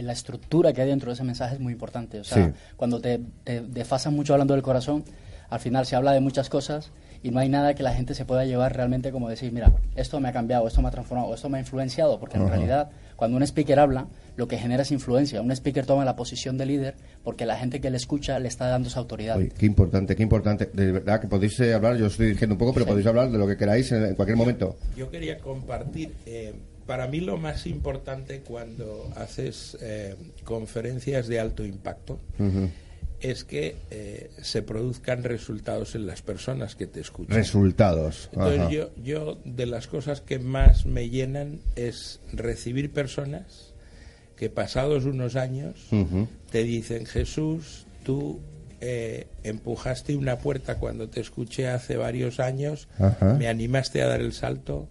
[0.00, 2.20] la estructura que hay dentro de ese mensaje es muy importante.
[2.20, 5.04] O sea, cuando te, te desfasas mucho hablando del corazón,
[5.50, 6.90] al final se habla de muchas cosas
[7.22, 10.20] y no hay nada que la gente se pueda llevar realmente como decir, mira, esto
[10.20, 13.36] me ha cambiado, esto me ha transformado, esto me ha influenciado, porque en realidad cuando
[13.36, 14.06] un speaker habla,
[14.36, 15.40] lo que genera es influencia.
[15.40, 16.94] Un speaker toma la posición de líder
[17.24, 19.38] porque la gente que le escucha le está dando esa autoridad.
[19.58, 20.70] qué importante, qué importante.
[20.72, 23.38] De verdad que podéis eh, hablar, yo estoy diciendo un poco, pero podéis hablar de
[23.38, 24.76] lo que queráis en, cualquier momento.
[24.96, 26.54] Yo quería compartir, eh,
[26.86, 32.20] para mí lo más importante cuando haces eh, conferencias de alto impacto
[33.18, 33.76] es que
[34.42, 37.34] se produzcan resultados en las personas que te escuchan.
[37.34, 38.28] Resultados.
[38.32, 43.74] Entonces yo, yo de las cosas que más me llenan es recibir personas
[44.36, 45.88] que pasados unos años
[46.50, 48.40] te dicen, Jesús, tú
[48.80, 52.88] eh, empujaste una puerta cuando te escuché hace varios años,
[53.38, 54.88] me animaste a dar el salto,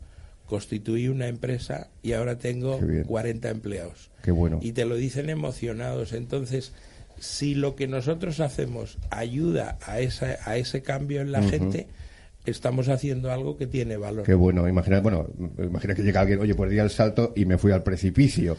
[0.47, 4.09] constituí una empresa y ahora tengo 40 empleados.
[4.23, 4.59] Qué bueno.
[4.61, 6.13] Y te lo dicen emocionados.
[6.13, 6.73] Entonces,
[7.19, 11.87] si lo que nosotros hacemos ayuda a, esa, a ese cambio en la gente,
[12.45, 14.23] estamos haciendo algo que tiene valor.
[14.23, 15.27] Qué bueno, imagina, bueno,
[15.57, 18.57] imagina que llega alguien, oye, pues di el salto y me fui al precipicio.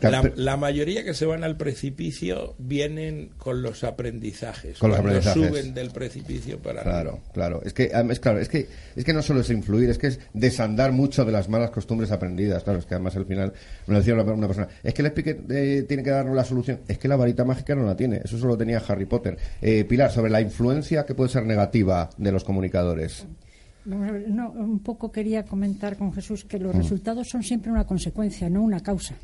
[0.36, 4.78] la, mayoría que se van al precipicio vienen con los aprendizajes.
[4.78, 5.48] Con los aprendizajes.
[5.48, 7.60] suben del precipicio para Claro, claro.
[7.64, 10.20] Es que, es claro, es que, es que no solo es influir, es que es
[10.32, 12.62] desandar mucho de las malas costumbres aprendidas.
[12.62, 13.52] Claro, es que además al final,
[13.86, 16.80] me lo decía una, persona, es que el speaker eh, tiene que darnos la solución.
[16.88, 18.20] Es que la varita mágica no la tiene.
[18.24, 19.36] Eso solo tenía Harry Potter.
[19.60, 23.26] Eh, Pilar, sobre la influencia que puede ser negativa de los comunicadores.
[23.84, 26.78] No, un poco quería comentar con Jesús que los mm.
[26.78, 29.16] resultados son siempre una consecuencia, no una causa.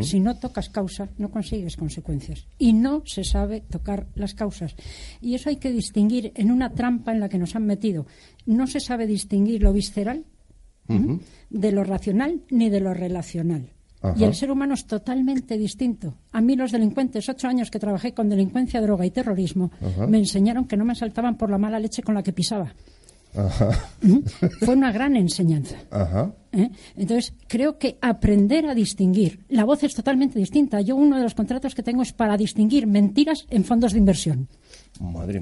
[0.00, 2.46] Si no tocas causa, no consigues consecuencias.
[2.58, 4.74] Y no se sabe tocar las causas.
[5.20, 8.06] Y eso hay que distinguir en una trampa en la que nos han metido.
[8.46, 10.24] No se sabe distinguir lo visceral
[11.50, 13.75] de lo racional ni de lo relacional.
[14.16, 16.14] Y el ser humano es totalmente distinto.
[16.32, 19.70] A mí los delincuentes, ocho años que trabajé con delincuencia, droga y terrorismo,
[20.08, 22.72] me enseñaron que no me saltaban por la mala leche con la que pisaba.
[24.02, 24.18] ¿Mm?
[24.60, 25.76] Fue una gran enseñanza.
[26.52, 26.70] ¿Eh?
[26.96, 29.44] Entonces, creo que aprender a distinguir.
[29.48, 30.80] La voz es totalmente distinta.
[30.80, 34.48] Yo uno de los contratos que tengo es para distinguir mentiras en fondos de inversión.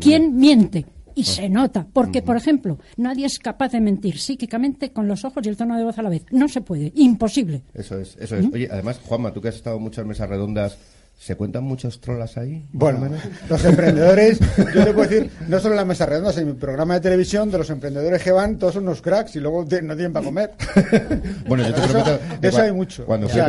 [0.00, 0.86] ¿Quién miente?
[1.14, 1.24] Y ah.
[1.24, 1.86] se nota.
[1.92, 5.76] Porque, por ejemplo, nadie es capaz de mentir psíquicamente con los ojos y el tono
[5.76, 6.24] de voz a la vez.
[6.30, 6.92] No se puede.
[6.94, 7.62] Imposible.
[7.74, 8.46] Eso es, eso es.
[8.52, 10.78] Oye, además, Juanma, tú que has estado en muchas mesas redondas
[11.18, 12.66] ¿Se cuentan muchos trolas ahí?
[12.72, 13.08] Bueno,
[13.48, 14.38] los emprendedores,
[14.74, 17.50] yo te puedo decir, no solo en la mesa redonda, en mi programa de televisión,
[17.50, 20.50] de los emprendedores que van, todos son unos cracks y luego no tienen para comer.
[21.48, 23.06] bueno, yo te eso, eso hay mucho.
[23.06, 23.40] Cuando fui,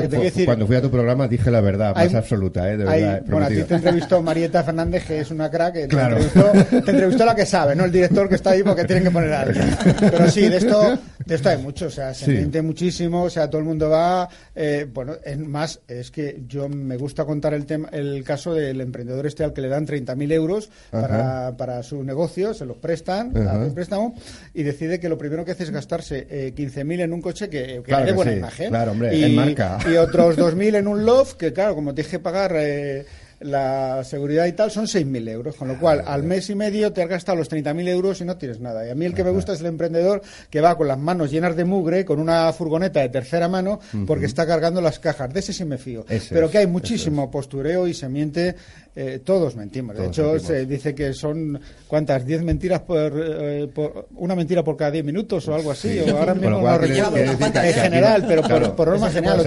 [0.45, 2.77] cuando fui, a tu programa dije la verdad, más absoluta, ¿eh?
[2.77, 6.51] De verdad, bueno, a ti te entrevistó Marieta Fernández, que es una crack, te, entrevistó,
[6.69, 9.33] te entrevistó la que sabe, no el director que está ahí porque tienen que poner
[9.33, 9.77] a alguien.
[9.99, 13.49] Pero sí, de esto, de esto hay mucho, o sea, se siente muchísimo, o sea,
[13.49, 17.65] todo el mundo va, eh, bueno, es más, es que yo me gusta contar el
[17.65, 22.03] tema, el caso del emprendedor este al que le dan 30.000 euros para, para, su
[22.03, 24.15] negocio, se los prestan, a préstamo,
[24.53, 27.65] y decide que lo primero que hace es gastarse eh, 15.000 en un coche que,
[27.77, 28.69] que claro buena imagen.
[28.69, 29.79] Claro, hombre, y, marca.
[29.89, 32.53] Y otros 2.000 en un loft que, claro, como tienes que pagar...
[32.55, 33.05] Eh,
[33.45, 37.03] la seguridad y tal son 6.000 euros, con lo cual al mes y medio te
[37.03, 38.85] has gastado los 30.000 euros y no tienes nada.
[38.85, 41.31] Y a mí el que me gusta es el emprendedor que va con las manos
[41.31, 45.31] llenas de mugre, con una furgoneta de tercera mano, porque está cargando las cajas.
[45.33, 46.05] De ese sí me fío.
[46.29, 48.55] Pero que hay muchísimo postureo y se miente
[48.97, 49.97] eh, todos mentimos.
[49.97, 52.25] de hecho, se dice que son, ¿cuántas?
[52.25, 55.99] ¿10 mentiras eh, por, Una mentira por cada 10 minutos o algo así.
[55.99, 57.17] O ahora mismo no recuerdo.
[57.17, 59.43] En general, pero por, por norma general.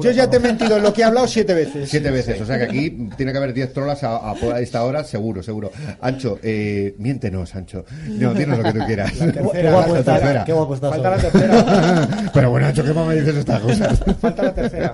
[0.00, 1.90] Yo ya te he mentido en lo que he hablado siete veces.
[1.90, 2.40] Siete veces.
[2.40, 5.70] O sea que aquí tiene que haber 10 trolas a, esta hora, seguro, seguro.
[6.00, 7.84] Ancho, eh, miéntenos, Ancho.
[8.08, 9.12] No, dinos lo que tú quieras.
[9.12, 10.44] qué guapo está.
[10.44, 10.54] Qué.
[10.54, 12.30] Falta la tercera.
[12.34, 14.00] pero bueno, Ancho, ¿qué más me dices estas cosas?
[14.20, 14.92] Falta la tercera.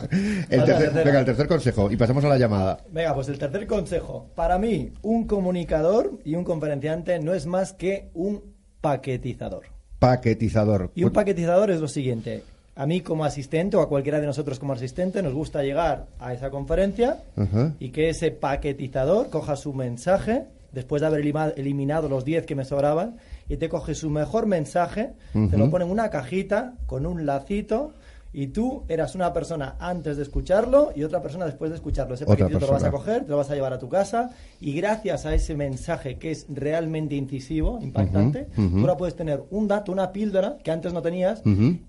[0.48, 1.90] El tercer, venga, el tercer consejo.
[1.90, 2.78] Y pasamos a la llamada.
[2.90, 4.30] Venga, pues el tercer consejo.
[4.34, 9.64] Para mí, un comunicador y un conferenciante no es más que un paquetizador.
[9.98, 10.90] Paquetizador.
[10.94, 12.42] Y un paquetizador es lo siguiente.
[12.76, 16.32] A mí como asistente o a cualquiera de nosotros como asistente nos gusta llegar a
[16.32, 17.18] esa conferencia
[17.78, 21.20] y que ese paquetizador coja su mensaje después de haber
[21.56, 23.16] eliminado los 10 que me sobraban
[23.48, 27.92] y te coge su mejor mensaje, te lo pone en una cajita con un lacito
[28.32, 32.14] y tú eras una persona antes de escucharlo y otra persona después de escucharlo.
[32.14, 34.30] Ese paquetito te lo vas a coger, te lo vas a llevar a tu casa
[34.60, 39.68] y gracias a ese mensaje que es realmente incisivo, impactante, tú ahora puedes tener un
[39.68, 41.42] dato, una píldora que antes no tenías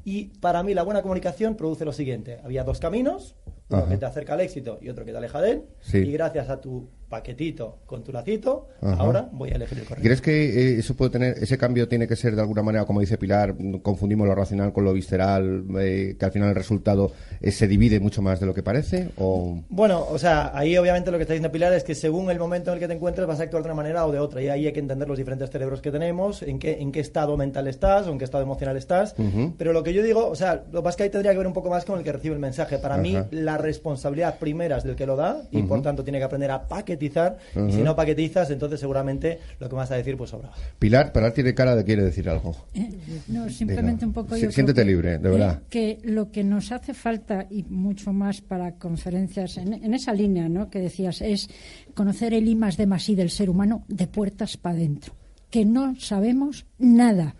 [0.04, 2.39] y para mí la buena comunicación produce lo siguiente.
[2.43, 3.36] Había dos caminos,
[3.69, 5.63] uno que te acerca al éxito y otro que te aleja de él.
[5.93, 10.04] Y gracias a tu paquetito con tu lacito, ahora voy a elegir el correcto.
[10.04, 13.02] ¿Crees que eh, eso puede tener, ese cambio tiene que ser de alguna manera, como
[13.02, 17.52] dice Pilar, confundimos lo racional con lo visceral, eh, que al final el resultado eh,
[17.52, 19.10] se divide mucho más de lo que parece?
[19.17, 19.60] O...
[19.69, 22.71] Bueno, o sea, ahí obviamente lo que está diciendo Pilar es que según el momento
[22.71, 24.47] en el que te encuentres vas a actuar de una manera o de otra, y
[24.47, 27.67] ahí hay que entender los diferentes cerebros que tenemos, en qué, en qué estado mental
[27.67, 29.15] estás o en qué estado emocional estás,
[29.58, 31.38] pero lo que yo digo, o sea, lo que pasa es que ahí tendría que
[31.39, 32.78] ver un poco más con el que recibe el mensaje.
[32.78, 36.24] Para mí, la responsabilidad primera es del que lo da, y por tanto tiene que
[36.24, 36.67] aprender a
[37.01, 37.37] paquetizar
[37.67, 40.51] y si no paquetizas, entonces seguramente lo que vas a decir pues sobra.
[40.77, 42.55] Pilar, Pilar tiene cara de quiere decir algo.
[42.73, 42.89] Eh,
[43.27, 44.37] no, simplemente un poco...
[44.37, 45.61] Yo siéntete libre, de verdad.
[45.69, 50.69] que lo que nos hace falta, y mucho más para conferencias en, esa línea ¿no?
[50.69, 51.49] que decías, es
[51.93, 55.13] conocer el I más de más I del ser humano de puertas para adentro.
[55.49, 57.35] Que no sabemos nada.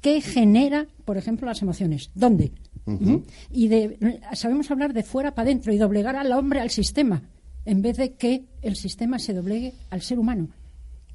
[0.00, 2.10] ¿Qué genera, por ejemplo, las emociones?
[2.14, 2.52] ¿Dónde?
[3.50, 7.22] Y de, sabemos hablar de fuera para adentro y doblegar al hombre al sistema
[7.66, 10.48] en vez de que el sistema se doblegue al ser humano.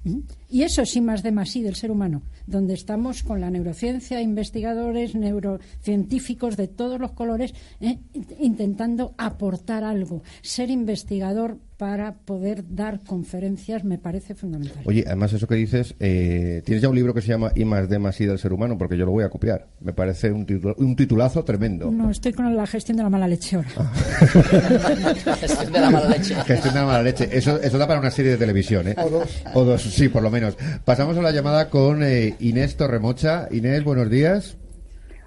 [0.03, 0.19] ¿Mm?
[0.49, 5.15] Y eso sí más de más del ser humano, donde estamos con la neurociencia, investigadores,
[5.15, 7.99] neurocientíficos de todos los colores, ¿eh?
[8.39, 10.23] intentando aportar algo.
[10.41, 14.83] Ser investigador para poder dar conferencias me parece fundamental.
[14.85, 17.89] Oye, además eso que dices, eh, tienes ya un libro que se llama I más
[17.89, 19.65] D más I del ser humano, porque yo lo voy a copiar.
[19.79, 20.45] Me parece un,
[20.77, 21.89] un titulazo tremendo.
[21.89, 23.69] No, estoy con la gestión de la mala leche ahora.
[23.77, 23.91] Ah.
[25.39, 26.35] gestión de la mala leche.
[26.35, 27.27] Gestión de la mala leche.
[27.31, 28.95] Eso, eso da para una serie de televisión, ¿eh?
[28.99, 29.43] O dos.
[29.55, 30.55] O dos, sí, por lo menos.
[30.85, 33.47] Pasamos a la llamada con eh, Inés Torremocha.
[33.49, 34.55] Inés, buenos días.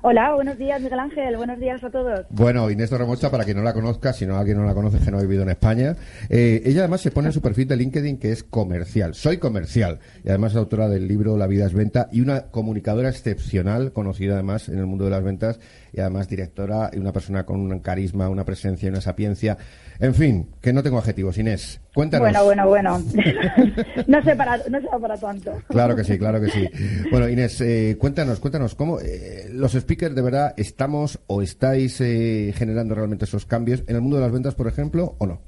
[0.06, 1.34] Hola, buenos días, Miguel Ángel.
[1.38, 2.26] Buenos días a todos.
[2.28, 5.10] Bueno, Inés Torremocha, para quien no la conozca, si no alguien no la conoce, que
[5.10, 5.96] no ha vivido en España,
[6.28, 9.14] eh, ella además se pone en su perfil de LinkedIn que es comercial.
[9.14, 10.00] Soy comercial.
[10.22, 14.34] Y además es autora del libro La vida es venta y una comunicadora excepcional, conocida
[14.34, 15.58] además en el mundo de las ventas
[15.94, 19.56] y además directora y una persona con un carisma, una presencia y una sapiencia.
[20.00, 21.80] En fin, que no tengo adjetivos, Inés.
[21.94, 22.26] Cuéntanos.
[22.26, 22.98] Bueno, bueno, bueno.
[24.06, 25.52] no sé para, no sé para tanto.
[25.68, 26.68] Claro que sí, claro que sí.
[27.10, 32.52] Bueno, Inés, eh, cuéntanos, cuéntanos, ¿cómo eh, los speakers de verdad estamos o estáis eh,
[32.56, 35.40] generando realmente esos cambios en el mundo de las ventas, por ejemplo, o no?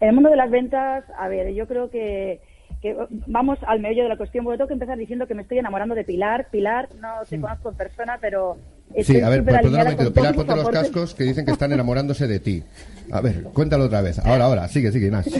[0.00, 2.40] En el mundo de las ventas, a ver, yo creo que
[2.80, 5.58] que vamos al meollo de la cuestión, porque tengo que empezar diciendo que me estoy
[5.58, 6.48] enamorando de Pilar.
[6.50, 7.40] Pilar, no te mm.
[7.40, 8.56] conozco en persona, pero...
[9.02, 12.40] Sí, a ver, pues, perdóname, Pilar, ponte los cascos que dicen que están enamorándose de
[12.40, 12.62] ti.
[13.10, 14.18] A ver, cuéntalo otra vez.
[14.18, 15.28] Ahora, ahora, sigue, sigue, más.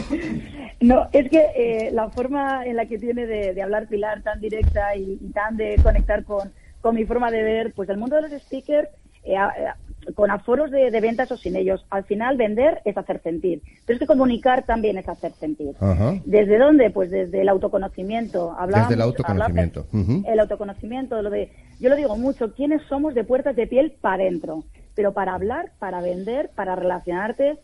[0.81, 4.95] No, es que eh, la forma en la que tiene de, hablar Pilar tan directa
[4.95, 8.41] y, tan de conectar con, con mi forma de ver, pues el mundo de los
[8.41, 8.87] speakers
[9.25, 9.35] eh,
[10.15, 11.85] con aforos de, ventas o sin ellos.
[11.89, 13.61] Al final, vender es hacer sentir.
[13.85, 15.75] Pero es que comunicar también es hacer sentir.
[16.25, 16.89] ¿Desde dónde?
[16.89, 18.55] Pues desde el autoconocimiento.
[18.67, 19.85] desde el autoconocimiento.
[20.25, 24.23] El autoconocimiento, lo de, yo lo digo mucho, ¿quiénes somos de puertas de piel para
[24.23, 24.63] adentro?
[24.95, 27.57] Pero para hablar, para vender, para relacionarte,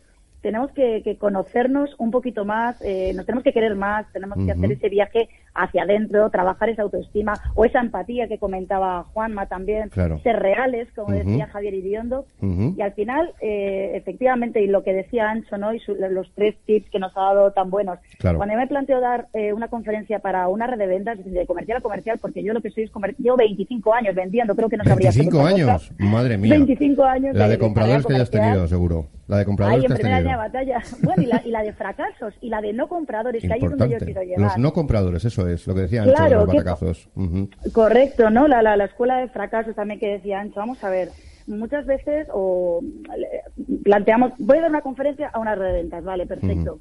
[0.45, 4.71] tenemos que, conocernos un poquito más, eh, nos tenemos que querer más, tenemos que hacer
[4.71, 10.35] ese viaje hacia adentro, trabajar esa autoestima o esa empatía que comentaba Juanma también, ser
[10.35, 12.27] reales, como decía Javier Iriondo.
[12.41, 15.73] Y al final, eh, efectivamente, y lo que decía Ancho, ¿no?
[15.73, 15.81] y
[16.11, 17.97] los tres tips que nos ha dado tan buenos.
[18.21, 21.79] Cuando yo me planteo dar eh, una conferencia para una red de ventas, de comercial
[21.79, 24.77] a comercial, porque yo lo que soy es comercial, llevo 25 años vendiendo, creo que
[24.77, 26.53] no sabría 25 años, madre mía.
[26.53, 27.35] 25 años.
[27.35, 29.07] La de, compradores que hayas tenido, seguro.
[29.27, 29.79] La de compradores.
[29.79, 30.83] Ahí en primera línea de batalla.
[31.01, 33.69] Bueno, y la, y la, de fracasos, y la de no compradores, que ahí es
[33.69, 34.39] donde yo quiero llegar.
[34.39, 37.09] Los no compradores, eso es, lo que decía Ancho claro, los batacazos.
[37.73, 38.47] Correcto, ¿no?
[38.47, 40.59] La, la, la escuela de fracasos también que decía Ancho.
[40.59, 41.09] Vamos a ver,
[41.47, 42.81] muchas veces o
[43.83, 46.79] planteamos, voy a dar una conferencia a una red de ventas, vale, perfecto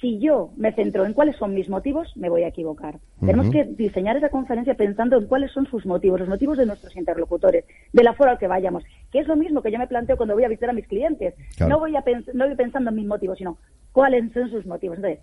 [0.00, 2.98] si yo me centro en cuáles son mis motivos, me voy a equivocar.
[3.20, 6.94] Tenemos que diseñar esa conferencia pensando en cuáles son sus motivos, los motivos de nuestros
[6.96, 10.16] interlocutores, de la foro al que vayamos, que es lo mismo que yo me planteo
[10.16, 11.34] cuando voy a visitar a mis clientes.
[11.60, 12.04] No, voy a
[12.34, 13.58] no voy pensando en mis motivos, sino
[13.92, 14.98] cuáles son sus motivos.
[14.98, 15.20] Entonces,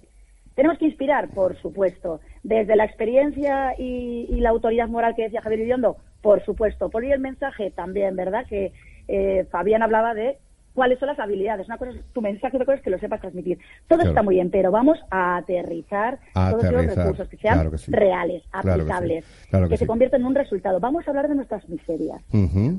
[0.55, 5.61] tenemos que inspirar, por supuesto, desde la experiencia y, la autoridad moral que decía Javier
[5.61, 6.89] Idiondo, por supuesto.
[6.89, 8.45] Por ahí el mensaje también, ¿verdad?
[8.47, 8.73] Que
[9.07, 10.37] eh, Fabián hablaba de
[10.73, 11.67] cuáles son las habilidades.
[11.67, 13.59] Una cosa es tu mensaje, otra cosa es que lo sepas transmitir.
[13.87, 19.25] Todo está muy bien, pero vamos a aterrizar todos los recursos que sean reales, aplicables,
[19.69, 20.79] que, se conviertan en un resultado.
[20.79, 22.21] Vamos a hablar de nuestras miserias,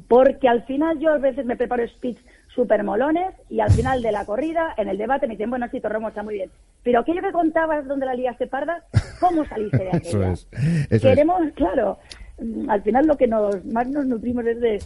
[0.08, 2.18] porque al final yo a veces me preparo speech
[2.54, 5.80] súper molones y al final de la corrida, en el debate, me dicen, bueno, sí,
[5.80, 6.50] Torremo está muy bien.
[6.82, 8.84] Pero aquello que contabas donde la liaste parda,
[9.20, 10.32] ¿cómo saliste de aquello?
[10.32, 10.46] eso
[10.90, 11.98] es, Queremos, claro,
[12.40, 14.78] mm, al final lo que nos más nos nutrimos es de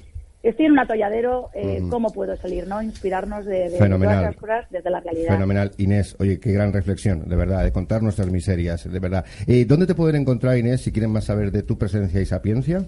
[0.50, 2.66] estoy en un atolladero, eh, ¿cómo puedo salir?
[2.66, 2.82] ¿no?
[2.82, 5.34] Inspirarnos de, de todas las cosas desde la realidad.
[5.34, 5.72] Fenomenal.
[5.78, 9.24] Inés, oye, qué gran reflexión, de verdad, de contar nuestras miserias, de verdad.
[9.46, 12.84] Eh, ¿Dónde te pueden encontrar, Inés, si quieren más saber de tu presencia y sapiencia?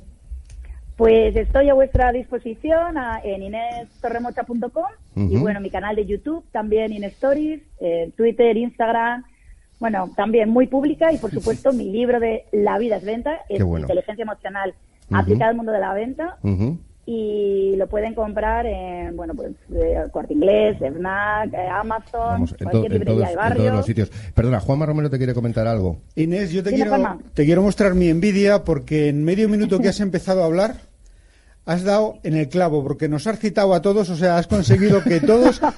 [0.97, 2.95] Pues estoy a vuestra disposición
[3.25, 4.85] en inestorremocha.com
[5.17, 9.25] y bueno, mi canal de YouTube también, In Stories, eh, Twitter, Instagram,
[9.79, 13.61] bueno, también muy pública y por supuesto mi libro de La vida es venta, es
[13.61, 14.75] inteligencia emocional
[15.11, 16.37] aplicada al mundo de la venta
[17.13, 19.51] y lo pueden comprar en bueno pues
[20.13, 23.57] Corte Inglés, Fnac, eh, Amazon, cualquier librería de barrio.
[23.57, 24.11] En todos los sitios.
[24.33, 25.99] Perdona, Juanma Romero te quiere comentar algo.
[26.15, 29.99] Inés, yo te quiero te quiero mostrar mi envidia porque en medio minuto que has
[29.99, 30.90] empezado a hablar
[31.67, 35.03] has dado en el clavo, porque nos has citado a todos, o sea, has conseguido
[35.03, 35.61] que todos...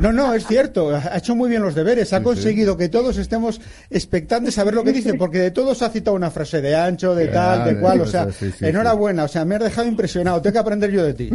[0.00, 3.60] No, no, es cierto, ha hecho muy bien los deberes, ha conseguido que todos estemos
[3.90, 7.14] expectantes a ver lo que dice, porque de todos ha citado una frase de ancho,
[7.14, 8.26] de tal, de cual, o sea,
[8.62, 11.30] enhorabuena, o sea, me has dejado impresionado, tengo que aprender yo de ti.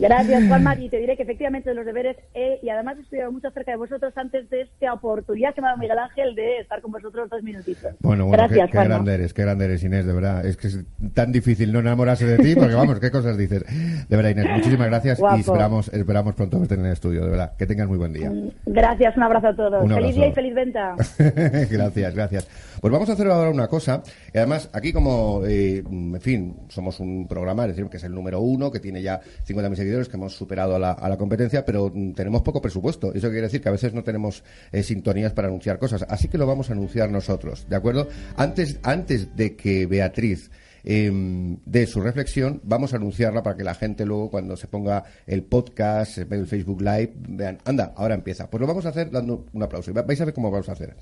[0.00, 3.30] Gracias, Juanma, y te diré que efectivamente de los deberes he, y además he estudiado
[3.30, 6.58] mucho acerca de vosotros antes de esta oportunidad que me ha dado Miguel Ángel de
[6.58, 7.94] estar con vosotros dos minutitos.
[8.00, 10.66] Bueno, bueno, Gracias, qué, qué grande eres, qué grande eres, Inés, de verdad, es que
[10.66, 10.80] es
[11.14, 13.64] tan difícil no enamorarse de ti, porque vamos, qué cosas dices.
[14.08, 17.52] De verdad, Inés, muchísimas gracias y esperamos, esperamos pronto verte en el estudio, de verdad.
[17.56, 18.30] Que tengas muy buen día.
[18.66, 19.92] Gracias, un abrazo a todos.
[19.92, 20.94] Feliz día y feliz venta.
[21.70, 22.48] gracias, gracias.
[22.80, 24.02] Pues vamos a hacer ahora una cosa.
[24.32, 28.14] Y además, aquí como, eh, en fin, somos un programa, es decir, que es el
[28.14, 32.42] número uno, que tiene ya 50.000 seguidores, que hemos superado a la, competencia, pero tenemos
[32.42, 33.14] poco presupuesto.
[33.14, 36.04] Eso quiere decir que a veces no tenemos eh, sintonías para anunciar cosas.
[36.08, 38.08] Así que lo vamos a anunciar nosotros, ¿de acuerdo?
[38.36, 40.50] Antes, antes de que Beatriz
[40.86, 42.60] Em, de su reflexión.
[42.62, 46.82] Vamos a anunciarla para que la gente luego, cuando se ponga el podcast, el Facebook
[46.82, 48.50] Live, vean, anda, ahora empieza.
[48.50, 49.94] Pues lo vamos a hacer dando un aplauso.
[49.94, 50.94] Vais a ver cómo vamos a hacer.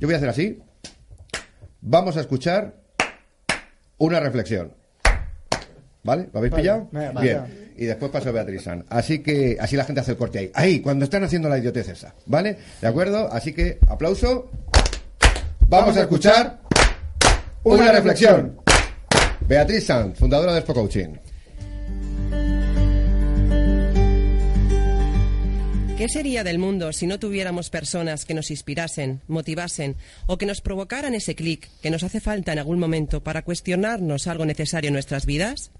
[0.00, 0.60] Yo voy a hacer así.
[1.80, 2.74] Vamos a escuchar
[3.98, 4.74] una reflexión.
[6.02, 6.28] ¿Vale?
[6.32, 6.88] ¿Lo habéis pillado?
[7.20, 7.68] Bien.
[7.76, 8.84] Y después paso a Beatriz San.
[8.88, 10.50] Así que así la gente hace el corte ahí.
[10.54, 12.14] Ahí, cuando están haciendo la idiotez esa.
[12.26, 12.56] ¿Vale?
[12.80, 13.32] ¿De acuerdo?
[13.32, 14.50] Así que aplauso.
[15.68, 16.58] Vamos a escuchar
[17.62, 18.58] una reflexión.
[19.48, 21.14] Beatriz Sanz, fundadora de Expo Coaching.
[25.96, 30.60] ¿Qué sería del mundo si no tuviéramos personas que nos inspirasen, motivasen o que nos
[30.60, 34.94] provocaran ese clic que nos hace falta en algún momento para cuestionarnos algo necesario en
[34.94, 35.70] nuestras vidas?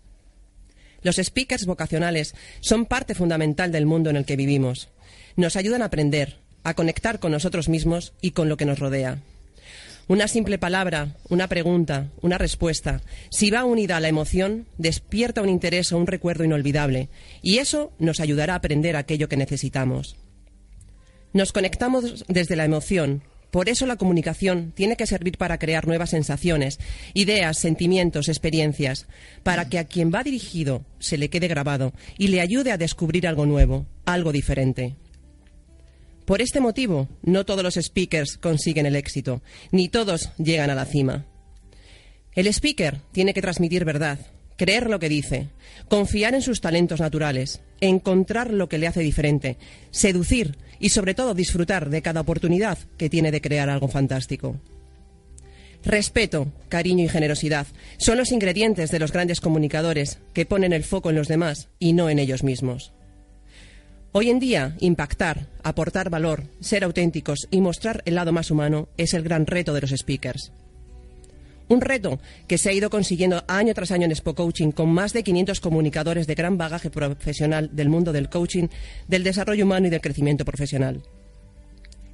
[1.03, 4.89] Los speakers vocacionales son parte fundamental del mundo en el que vivimos.
[5.37, 9.19] Nos ayudan a aprender, a conectar con nosotros mismos y con lo que nos rodea.
[10.09, 15.51] Una simple palabra, una pregunta, una respuesta, si va unida a la emoción, despierta un
[15.51, 17.11] interés o un recuerdo inolvidable,
[17.43, 20.17] y eso nos ayudará a aprender aquello que necesitamos.
[21.35, 26.09] Nos conectamos desde la emoción, por eso la comunicación tiene que servir para crear nuevas
[26.09, 26.79] sensaciones,
[27.13, 29.07] ideas, sentimientos, experiencias,
[29.43, 33.29] para que a quien va dirigido se le quede grabado y le ayude a descubrir
[33.29, 34.97] algo nuevo, algo diferente.
[36.29, 40.85] Por este motivo, no todos los speakers consiguen el éxito, ni todos llegan a la
[40.85, 41.25] cima.
[42.35, 44.19] El speaker tiene que transmitir verdad,
[44.59, 45.49] creer lo que dice,
[45.89, 49.57] confiar en sus talentos naturales, encontrar lo que le hace diferente,
[49.91, 54.61] seducir y sobre todo disfrutar de cada oportunidad que tiene de crear algo fantástico.
[55.83, 61.09] Respeto, cariño y generosidad son los ingredientes de los grandes comunicadores que ponen el foco
[61.09, 62.93] en los demás y no en ellos mismos.
[64.11, 69.13] Hoy en día, impactar, aportar valor, ser auténticos y mostrar el lado más humano es
[69.13, 70.51] el gran reto de los speakers.
[71.69, 75.13] Un reto que se ha ido consiguiendo año tras año en Expo Coaching con más
[75.13, 78.69] de 500 comunicadores de gran bagaje profesional del mundo del coaching,
[79.07, 81.03] del desarrollo humano y del crecimiento profesional.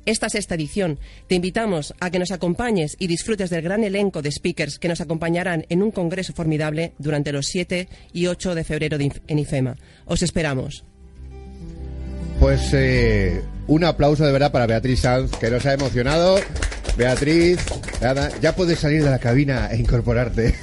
[0.05, 4.32] Esta sexta edición te invitamos a que nos acompañes y disfrutes del gran elenco de
[4.32, 8.99] speakers que nos acompañarán en un congreso formidable durante los 7 y 8 de febrero
[8.99, 9.76] en IFEMA.
[10.07, 10.84] Os esperamos.
[12.45, 16.36] Pues eh, un aplauso de verdad para Beatriz Sanz, que nos ha emocionado.
[16.95, 17.59] Beatriz,
[18.42, 20.55] ya puedes salir de la cabina e incorporarte.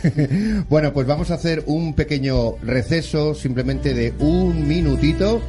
[0.69, 5.41] bueno, pues vamos a hacer un pequeño receso, simplemente de un minutito.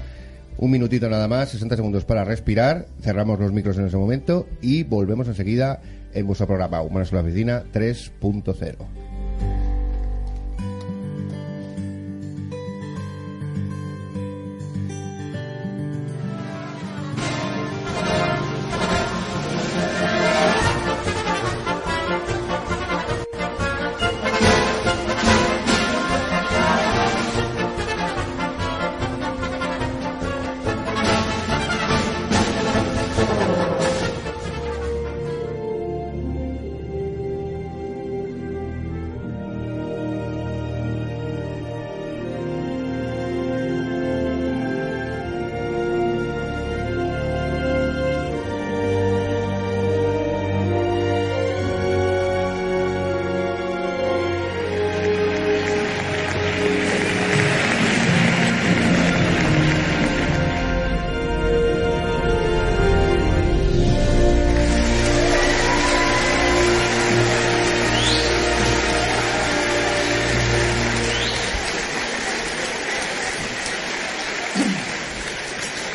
[0.56, 2.86] Un minutito nada más, 60 segundos para respirar.
[3.02, 5.82] Cerramos los micros en ese momento y volvemos enseguida
[6.14, 9.01] en vuestro programa Humanos en la Oficina 3.0.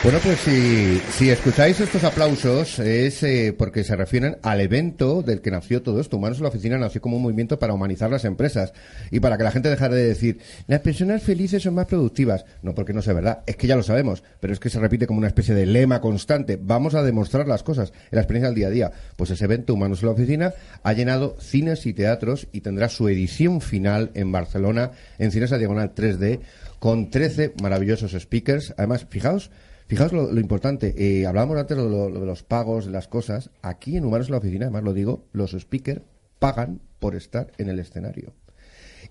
[0.08, 5.52] Bueno, pues si, escucháis estos aplausos es eh, porque se refieren al evento del que
[5.52, 6.16] nació todo esto.
[6.16, 8.72] Humanos en la Oficina nació como un movimiento para humanizar las empresas
[9.12, 12.46] y para que la gente dejara de decir las personas felices son más productivas.
[12.62, 15.08] No porque no sea verdad, es que ya lo sabemos, pero es que se repite
[15.08, 16.58] como una especie de lema constante.
[16.58, 18.92] Vamos a demostrar las cosas en la experiencia del día a día.
[19.18, 20.54] Pues ese evento Humanos en la Oficina
[20.84, 25.58] ha llenado cines y teatros y tendrá su edición final en Barcelona en Cines a
[25.58, 26.40] Diagonal 3D
[26.80, 28.74] con 13 maravillosos speakers.
[28.78, 29.52] Además, fijaos
[29.88, 33.52] Fijaos lo, importante, eh, hablábamos antes de, lo, de los pagos, de las cosas.
[33.62, 36.02] Aquí en Humanos en la Oficina, además lo digo, los speakers
[36.40, 38.34] pagan por estar en el escenario.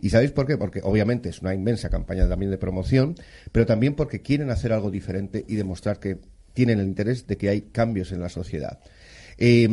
[0.00, 0.58] ¿Y sabéis por qué?
[0.58, 3.14] Porque obviamente es una inmensa campaña también de promoción,
[3.52, 6.18] pero también porque quieren hacer algo diferente y demostrar que
[6.52, 8.80] tienen el interés de que hay cambios en la sociedad.
[9.38, 9.68] Eh,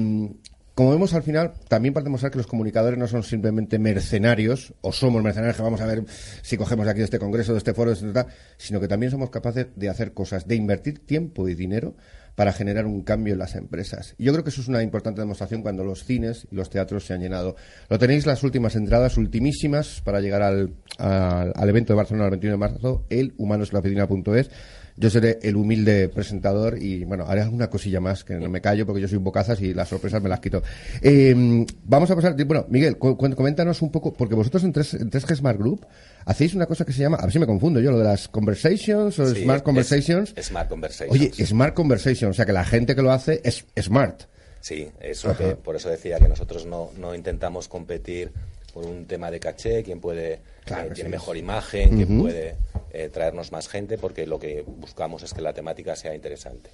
[0.76, 4.92] como vemos al final, también para demostrar que los comunicadores no son simplemente mercenarios, o
[4.92, 6.04] somos mercenarios que vamos a ver
[6.42, 9.30] si cogemos de aquí de este congreso, de este foro, etc., sino que también somos
[9.30, 11.96] capaces de hacer cosas, de invertir tiempo y dinero
[12.36, 14.16] para generar un cambio en las empresas.
[14.18, 17.14] Yo creo que eso es una importante demostración cuando los cines y los teatros se
[17.14, 17.56] han llenado.
[17.90, 22.54] Lo tenéis las últimas entradas, ultimísimas, para llegar al, al, evento de Barcelona el 21
[22.54, 24.50] de marzo, el humanoslavecina.es
[24.96, 28.86] yo seré el humilde presentador y, bueno, haré alguna cosilla más, que no me callo
[28.86, 30.62] porque yo soy un bocazas y las sorpresas me las quito.
[31.02, 35.36] Eh, vamos a pasar, bueno, Miguel, coméntanos un poco, porque vosotros en 3, en g
[35.36, 35.86] Smart Group
[36.26, 38.28] hacéis una cosa que se llama, a ver si me confundo yo, lo de las
[38.28, 40.34] conversations o smart conversations.
[40.42, 41.12] smart conversations.
[41.12, 44.24] Oye, smart conversations, o sea que la gente que lo hace es smart.
[44.62, 48.32] Sí, eso que, por eso decía que nosotros no, no intentamos competir
[48.74, 52.56] por un tema de caché, quién puede eh, tiene mejor imagen, quién puede
[52.94, 56.70] eh, traernos más gente, porque lo que buscamos es que la temática sea interesante.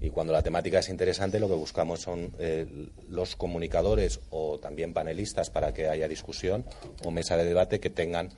[0.00, 2.66] Y cuando la temática es interesante, lo que buscamos son eh,
[3.08, 6.64] los comunicadores o también panelistas para que haya discusión
[7.04, 8.30] o mesa de debate que tengan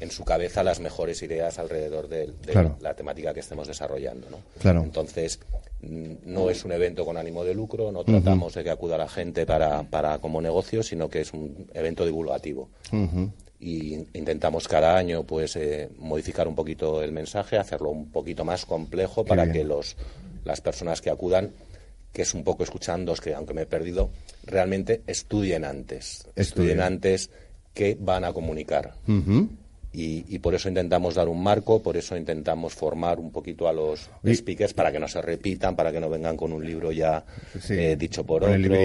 [0.00, 2.32] en su cabeza las mejores ideas alrededor de,
[2.80, 4.28] la temática que estemos desarrollando.
[4.30, 4.38] ¿no?
[4.82, 5.40] Entonces,
[5.80, 9.08] mm, no es un evento con ánimo de lucro, no tratamos de que acuda la
[9.08, 12.68] gente para, para como negocio, sino que es un evento divulgativo.
[13.58, 18.66] Y intentamos cada año pues eh, modificar un poquito el mensaje, hacerlo un poquito más
[18.66, 19.96] complejo para que los,
[20.44, 21.52] las personas que acudan
[22.16, 24.08] que es un poco escuchando, que aunque me he perdido,
[24.44, 26.26] realmente estudien antes.
[26.34, 27.28] Estudien, antes
[27.74, 28.94] qué van a comunicar.
[29.92, 34.08] Y, por eso intentamos dar un marco, por eso intentamos formar un poquito a los
[34.26, 37.22] speakers para que no se repitan, para que no vengan con un libro ya
[37.68, 38.80] eh, dicho por otro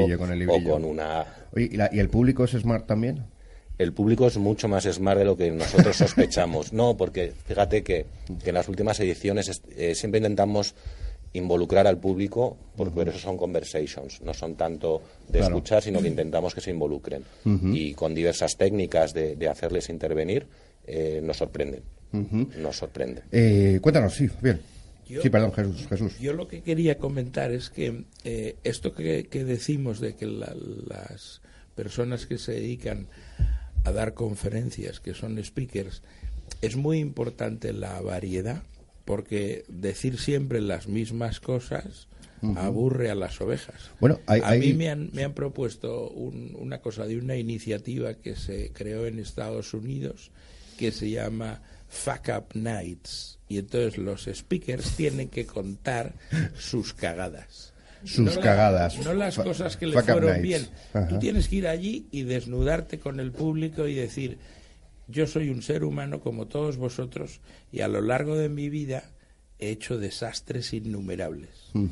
[0.49, 1.25] o con una...
[1.55, 3.23] ¿y, el público es smart también?
[3.81, 6.73] El público es mucho más smart de lo que nosotros sospechamos.
[6.73, 8.05] No, porque fíjate que,
[8.43, 10.75] en las últimas ediciones eh, siempre intentamos
[11.33, 16.09] involucrar al público, porque por eso son conversations, no son tanto de escuchar, sino que
[16.09, 17.23] intentamos que se involucren.
[17.45, 20.45] Y con diversas técnicas de, de hacerles intervenir,
[20.85, 21.83] eh, nos sorprenden.
[22.11, 23.23] Nos sorprende.
[23.31, 24.59] Eh, cuéntanos, sí, bien.
[25.07, 30.15] sí, perdón, Jesús, Yo lo que quería comentar es que eh, esto que, decimos de
[30.15, 31.41] que las
[31.75, 33.07] personas que se dedican
[33.83, 36.01] a dar conferencias, que son speakers,
[36.61, 38.63] es muy importante la variedad,
[39.05, 42.07] porque decir siempre las mismas cosas
[42.55, 43.91] aburre a las ovejas.
[43.99, 48.71] Bueno, a mí me han, me han propuesto una cosa de una iniciativa que se
[48.71, 50.31] creó en Estados Unidos
[50.77, 53.37] que se llama Fuck Up Nights.
[53.47, 56.15] Y entonces los speakers tienen que contar
[56.57, 57.70] sus cagadas.
[58.03, 58.97] Sus cagadas.
[58.99, 60.67] no las cosas que le fueron bien.
[61.09, 64.37] Tú tienes que ir allí y desnudarte con el público y decir,
[65.07, 67.41] yo soy un ser humano como todos vosotros
[67.71, 69.03] y a lo largo de mi vida
[69.59, 71.49] he hecho desastres innumerables.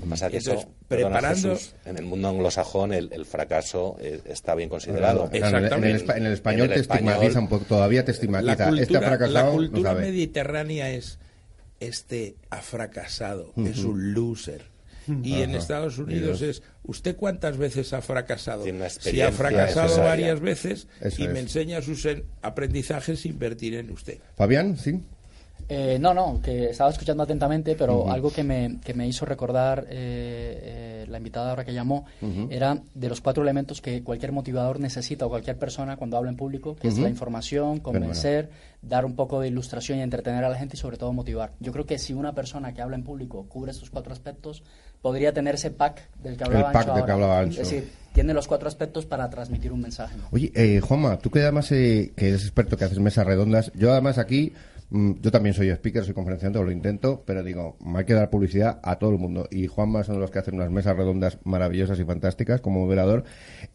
[0.10, 5.30] Pasa que eso, preparando en el mundo anglosajón el, fracaso eh, está bien considerado.
[5.32, 6.12] Exactamente.
[6.18, 8.56] En, el, español te estigmatiza un poco, todavía te estigmatiza.
[8.56, 11.20] La cultura, este fracasado, la cultura mediterránea es
[11.80, 14.79] este ha fracasado, es un loser.
[15.24, 18.64] Y en Estados Unidos es, ¿usted cuántas veces ha fracasado?
[19.00, 20.88] Si ha fracasado varias veces
[21.18, 22.08] y me enseña sus
[22.42, 24.20] aprendizajes, invertir en usted.
[24.36, 25.02] Fabián, sí.
[25.68, 29.86] Eh, no, no, que estaba escuchando atentamente, pero algo que me, que me hizo recordar
[29.90, 32.06] eh, eh, la invitada ahora que llamó
[32.50, 36.38] era de los cuatro elementos que cualquier motivador necesita o cualquier persona cuando habla en
[36.38, 38.50] público, que es la información, convencer,
[38.82, 41.52] dar un poco de ilustración y entretener a la gente y sobre todo motivar.
[41.60, 44.64] Yo creo que si una persona que habla en público cubre estos cuatro aspectos,
[45.02, 48.34] podría tener ese pack del que hablaba, El pack del que hablaba Es decir, tiene
[48.34, 50.16] los cuatro aspectos para transmitir un mensaje.
[50.32, 54.18] Oye, eh, Juanma, tú que además que eres experto, que haces mesas redondas, yo además
[54.18, 54.54] aquí
[54.92, 58.98] yo también soy speaker, soy conferenciante, lo intento, pero digo, hay que dar publicidad a
[58.98, 59.48] todo el mundo.
[59.52, 63.24] Y Juanma son los que hacen unas mesas redondas maravillosas y fantásticas como moderador.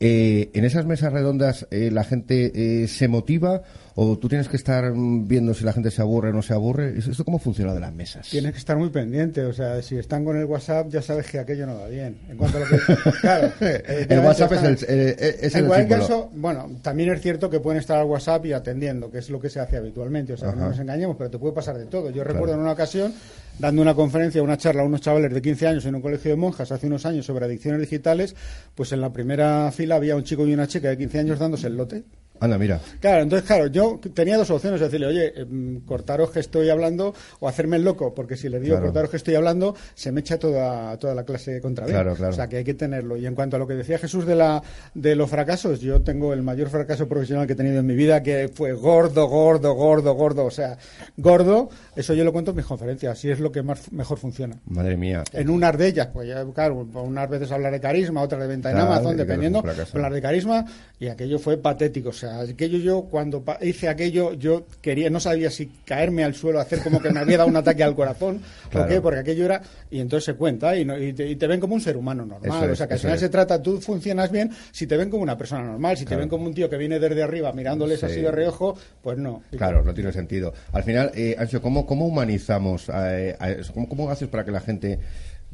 [0.01, 3.63] Eh, ¿En esas mesas redondas eh, la gente eh, se motiva
[3.97, 6.99] o tú tienes que estar viendo si la gente se aburre o no se aburre?
[6.99, 8.29] ¿Esto cómo funciona de las mesas?
[8.29, 11.39] Tienes que estar muy pendiente, o sea, si están con el WhatsApp ya sabes que
[11.39, 12.19] aquello no va bien.
[12.29, 12.77] En cuanto a lo que...
[13.21, 14.99] claro, el WhatsApp es el,
[15.41, 19.11] es En cualquier caso, bueno, también es cierto que pueden estar al WhatsApp y atendiendo,
[19.11, 21.53] que es lo que se hace habitualmente, o sea, no nos engañemos pero te puede
[21.53, 22.11] pasar de todo.
[22.11, 23.13] Yo recuerdo en una ocasión,
[23.59, 26.37] dando una conferencia, una charla a unos chavales de 15 años en un colegio de
[26.37, 28.35] monjas hace unos años sobre adicciones digitales,
[28.75, 31.67] pues en la primera fila había un chico y una chica de 15 años dándose
[31.67, 32.05] el lote.
[32.41, 32.81] Anda, mira.
[33.01, 37.49] Claro, entonces, claro, yo tenía dos opciones, decirle, oye, em, cortaros que estoy hablando o
[37.49, 40.97] hacerme el loco, porque si le digo cortaros que estoy hablando, se me echa toda,
[40.99, 41.93] toda la clase contra mí.
[41.93, 42.33] Claro, claro.
[42.33, 43.17] O sea, que hay que tenerlo.
[43.17, 44.63] Y en cuanto a lo que decía Jesús de, la,
[44.95, 48.23] de los fracasos, yo tengo el mayor fracaso profesional que he tenido en mi vida,
[48.23, 50.45] que fue gordo, gordo, gordo, gordo.
[50.45, 50.77] O sea,
[51.17, 54.57] gordo, eso yo lo cuento en mis conferencias, así es lo que más, mejor funciona.
[54.67, 55.23] Madre mía.
[55.33, 58.71] En unas de ellas, pues ya, claro, unas veces hablar de carisma, otras de venta
[58.71, 59.63] en Amazon, dependiendo,
[59.93, 60.65] hablar de carisma,
[60.99, 62.11] y aquello fue patético.
[62.11, 66.61] O sea, aquello yo cuando hice aquello, yo quería, no sabía si caerme al suelo,
[66.61, 69.01] hacer como que me había dado un ataque al corazón, ¿por qué?
[69.01, 72.71] Porque aquello era, y entonces se cuenta, y, te, ven como un ser humano normal,
[72.71, 75.37] o sea, que al final se trata, tú funcionas bien si te ven como una
[75.37, 78.31] persona normal, si te ven como un tío que viene desde arriba mirándoles así de
[78.31, 79.43] reojo, pues no.
[79.57, 80.53] Claro, no tiene sentido.
[80.73, 83.37] Al final, eh, Ancho, ¿cómo, cómo humanizamos, eh,
[83.73, 84.99] ¿Cómo, ¿cómo haces para que la gente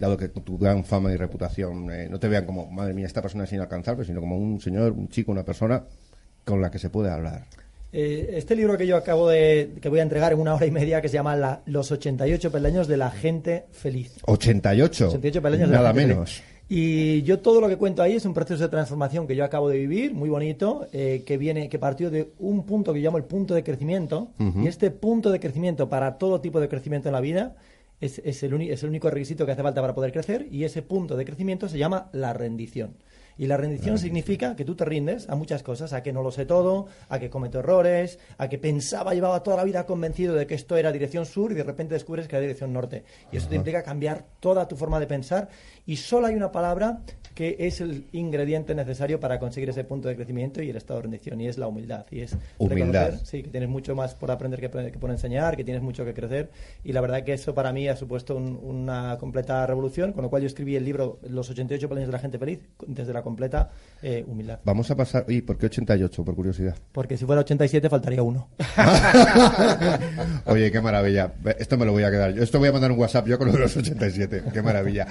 [0.00, 3.20] dado que tu gran fama y reputación eh, no te vean como, madre mía, esta
[3.20, 5.84] persona es inalcanzable, sino como un señor, un chico, una persona
[6.44, 7.46] con la que se puede hablar.
[7.92, 10.70] Eh, este libro que yo acabo de que voy a entregar en una hora y
[10.70, 14.18] media que se llama Los 88 peldaños de la gente feliz.
[14.26, 15.08] 88.
[15.08, 16.42] 88 peldaños de Nada la gente menos.
[16.72, 19.68] Y yo todo lo que cuento ahí es un proceso de transformación que yo acabo
[19.68, 23.18] de vivir, muy bonito, eh, que viene, que partió de un punto que yo llamo
[23.18, 24.30] el punto de crecimiento.
[24.38, 27.56] Y este punto de crecimiento para todo tipo de crecimiento en la vida
[28.00, 30.46] es, es, el es el único requisito que hace falta para poder crecer.
[30.48, 32.94] Y ese punto de crecimiento se llama la rendición.
[33.38, 36.30] Y la rendición significa que tú te rindes a muchas cosas, a que no lo
[36.30, 40.46] sé todo, a que cometo errores, a que pensaba, llevaba toda la vida convencido de
[40.46, 43.04] que esto era dirección sur y de repente descubres que era dirección norte.
[43.32, 45.48] Y eso te implica cambiar toda tu forma de pensar.
[45.86, 47.00] Y solo hay una palabra
[47.34, 51.02] que es el ingrediente necesario para conseguir ese punto de crecimiento y el estado de
[51.02, 52.06] rendición, y es la humildad.
[52.10, 53.14] Y es humildad.
[53.24, 56.50] sí, que tienes mucho más por aprender que, por enseñar, que tienes mucho que crecer,
[56.84, 60.42] y la verdad que eso para mí ha supuesto una completa revolución, con lo cual
[60.42, 63.70] yo escribí el libro Los 88 planes de la gente feliz, desde la completa
[64.02, 64.60] eh, humildad.
[64.64, 66.76] Vamos a pasar, ¿y por qué 88, por curiosidad?
[66.92, 68.48] Porque si fuera 87 faltaría uno.
[70.46, 71.32] Oye, qué maravilla.
[71.58, 72.32] Esto me lo voy a quedar.
[72.32, 74.44] Yo esto voy a mandar un WhatsApp yo con los 87.
[74.52, 75.06] Qué maravilla.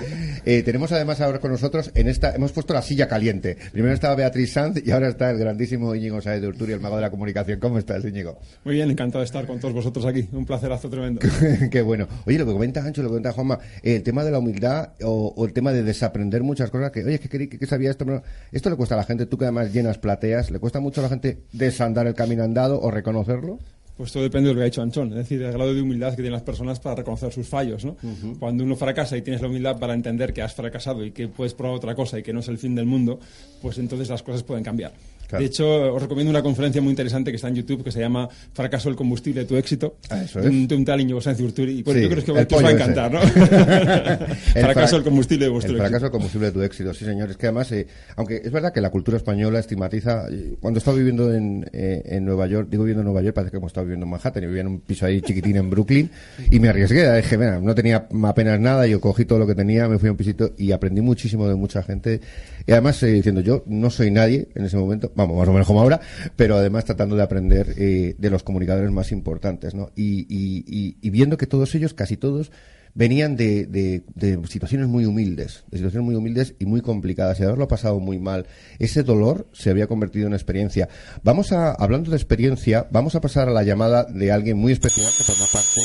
[0.45, 3.57] Eh, tenemos además ahora con nosotros en hemos puesto la silla caliente.
[3.71, 6.95] Primero estaba Beatriz Sanz y ahora está el grandísimo Íñigo Saez de Urturi, el mago
[6.95, 7.59] de la comunicación.
[7.59, 8.39] ¿Cómo estás, Íñigo?
[8.63, 10.27] Muy bien, encantado de estar con todos vosotros aquí.
[10.31, 11.21] Un placerazo tremendo.
[11.71, 12.07] Qué bueno.
[12.25, 15.45] Oye, lo que comenta Ancho, lo que comenta Juanma, el tema de la humildad o,
[15.45, 18.75] el tema de desaprender muchas cosas que, oye, que, que, sabía esto, pero esto le
[18.75, 21.43] cuesta a la gente, tú que además llenas plateas, ¿le cuesta mucho a la gente
[21.51, 23.59] desandar el camino andado o reconocerlo?
[23.99, 26.11] Pues todo depende de lo que ha hecho Anchón, es decir, el grado de humildad
[26.11, 27.83] que tienen las personas para reconocer sus fallos.
[27.83, 27.97] ¿no?
[28.39, 31.53] Cuando uno fracasa y tienes la humildad para entender que has fracasado y que puedes
[31.53, 33.19] probar otra cosa y que no es el fin del mundo,
[33.61, 34.93] pues entonces las cosas pueden cambiar.
[35.37, 38.27] De hecho, os recomiendo una conferencia muy interesante que está en YouTube que se llama
[38.53, 39.97] Fracaso el combustible, tu éxito.
[40.09, 40.45] Ah, eso es.
[40.47, 41.79] Un, un tal Íñigo Sánchez Urturi.
[41.79, 43.19] Y bueno, Sí, yo creo el que, os va a encantar, ¿no?
[44.55, 46.05] El fracaso fra- el combustible de vuestro El fracaso éxito.
[46.07, 47.29] el combustible de tu éxito, sí, señor.
[47.29, 50.25] Es que además, eh, aunque es verdad que la cultura española estigmatiza.
[50.31, 53.35] eh, Cuando he estado viviendo en, eh, en Nueva York, digo viviendo en Nueva York,
[53.35, 54.41] parece que hemos estado viviendo en Manhattan.
[54.43, 56.09] Yo vivía en un piso ahí chiquitín en Brooklyn
[56.49, 57.15] y me arriesgué.
[57.17, 58.87] Dije, mira, no tenía apenas nada.
[58.87, 61.55] Yo cogí todo lo que tenía, me fui a un pisito y aprendí muchísimo de
[61.55, 62.21] mucha gente.
[62.65, 65.67] Y además, eh, diciendo, yo no soy nadie en ese momento, vamos, más o menos
[65.67, 65.99] como ahora,
[66.35, 69.91] pero además tratando de aprender eh, de los comunicadores más importantes, ¿no?
[69.95, 72.51] Y, y, y, y viendo que todos ellos, casi todos,
[72.95, 77.43] venían de, de, de situaciones muy humildes, de situaciones muy humildes y muy complicadas, y
[77.43, 78.47] haberlo pasado muy mal.
[78.79, 80.89] Ese dolor se había convertido en experiencia.
[81.23, 85.11] Vamos a, hablando de experiencia, vamos a pasar a la llamada de alguien muy especial
[85.15, 85.81] que forma parte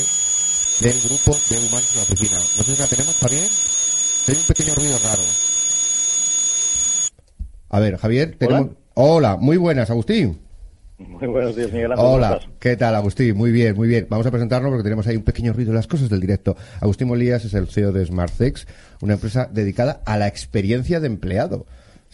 [0.81, 2.37] del grupo de humanos en la oficina.
[2.57, 3.47] No sé si la tenemos, Javier.
[4.27, 5.23] Hay un pequeño ruido raro.
[7.69, 8.69] A ver, Javier, tenemos...
[8.69, 8.84] Hola,
[9.37, 10.39] muy buenas, Agustín.
[10.97, 12.05] Muy buenos días, Miguel Ángel.
[12.05, 12.39] ¿cómo Hola?
[12.59, 13.35] ¿qué tal, Agustín?
[13.35, 14.07] Muy bien, muy bien.
[14.09, 16.55] Vamos a presentarnos porque tenemos ahí un pequeño ruido de las cosas del directo.
[16.79, 18.65] Agustín Molías es el CEO de SmartSex,
[19.01, 21.65] una empresa dedicada a la experiencia de empleado.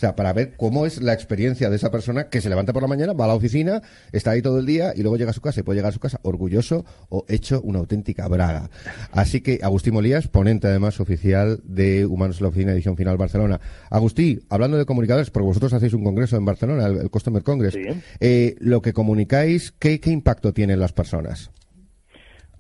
[0.02, 2.82] O sea, para ver cómo es la experiencia de esa persona que se levanta por
[2.82, 5.34] la mañana, va a la oficina, está ahí todo el día y luego llega a
[5.34, 8.72] su casa y puede llegar a su casa orgulloso o hecho una auténtica braga.
[9.12, 13.62] Así que Agustín Molías, ponente además oficial de Humanos en la Oficina Edición Final Barcelona.
[13.92, 17.76] Agustín, hablando de comunicadores, porque vosotros hacéis un congreso en Barcelona, el, el Customer Congress,
[17.76, 17.82] Sí.
[18.20, 21.52] eh, lo que comunicáis, ¿qué, qué impacto tiene en las personas?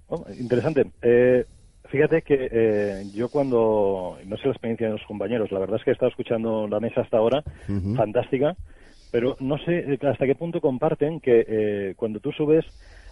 [0.09, 0.91] Oh, interesante.
[1.01, 1.43] Eh,
[1.91, 5.83] fíjate que eh, yo cuando, no sé la experiencia de los compañeros, la verdad es
[5.83, 7.43] que he estado escuchando la mesa hasta ahora,
[7.95, 8.55] fantástica,
[9.11, 12.65] pero no sé eh, hasta qué punto comparten que eh, cuando tú subes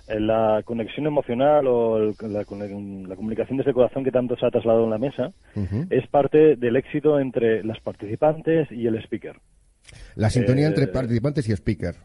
[0.07, 4.51] eh, la conexión emocional o el- la comunicación desde el corazón que tanto se ha
[4.51, 5.33] trasladado en la mesa
[5.89, 9.35] es parte del éxito entre las participantes y el speaker.
[10.15, 11.95] La sintonía Eh, entre participantes y speaker.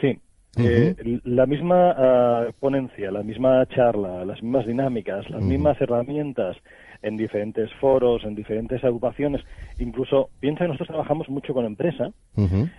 [0.00, 0.18] Sí.
[0.58, 6.56] Eh, la misma ah, ponencia, la misma charla, las mismas dinámicas, las mismas herramientas
[7.02, 9.42] en diferentes foros, en diferentes agrupaciones.
[9.78, 12.10] Incluso, piensa que nosotros trabajamos mucho con empresa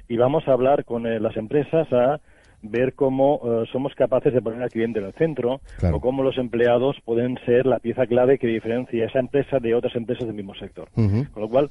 [0.07, 2.19] y vamos a hablar con eh, las empresas a
[2.63, 5.97] ver cómo eh, somos capaces de poner al cliente en el centro Claro.
[5.97, 9.95] o cómo los empleados pueden ser la pieza clave que diferencia esa empresa de otras
[9.95, 10.89] empresas del mismo sector.
[10.95, 11.69] Con lo cual,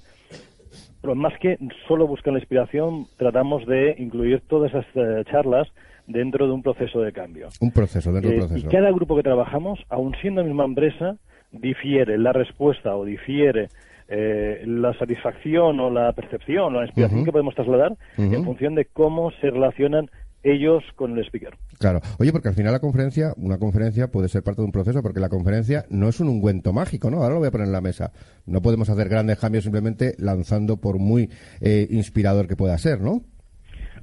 [1.02, 5.68] pero más que solo buscar la inspiración, tratamos de incluir todas esas eh, charlas
[6.07, 7.48] dentro de un proceso de cambio.
[7.61, 8.66] Un proceso, dentro del Eh, proceso.
[8.66, 11.16] Y cada grupo que trabajamos, aun siendo la misma empresa,
[11.52, 13.68] difiere la respuesta o difiere
[14.09, 18.84] eh, la satisfacción o la percepción o la inspiración que podemos trasladar en función de
[18.84, 20.09] cómo se relacionan
[20.44, 21.54] ellos con el speaker.
[21.80, 22.00] Claro.
[22.20, 25.18] Oye, porque al final la conferencia, una conferencia puede ser parte de un proceso, porque
[25.18, 27.16] la conferencia no es un ungüento mágico, ¿no?
[27.18, 28.12] Ahora lo voy a poner en la mesa.
[28.46, 31.30] No podemos hacer grandes cambios simplemente lanzando por muy
[31.61, 33.22] eh, inspirador que pueda ser, ¿no?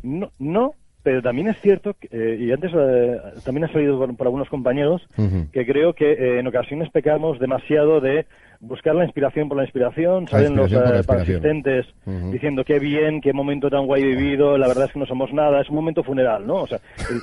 [0.02, 0.72] No, no
[1.04, 4.50] pero también es cierto, que, eh, y antes eh, también ha salido por, por algunos
[4.50, 5.06] compañeros,
[5.52, 8.26] que creo que eh, en ocasiones pecamos demasiado de
[8.62, 11.86] buscar la inspiración por la inspiración, salen los eh, asistentes
[12.32, 15.60] diciendo qué bien, qué momento tan guay vivido, la verdad es que no somos nada,
[15.60, 16.56] es un momento funeral, ¿no?
[16.62, 16.80] O sea,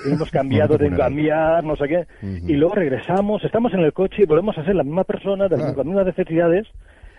[0.06, 2.06] hemos cambiado de cambiar, no sé qué,
[2.46, 5.56] y luego regresamos, estamos en el coche y volvemos a ser la misma persona, de
[5.56, 5.76] las- Claro.
[5.78, 6.66] las mismas necesidades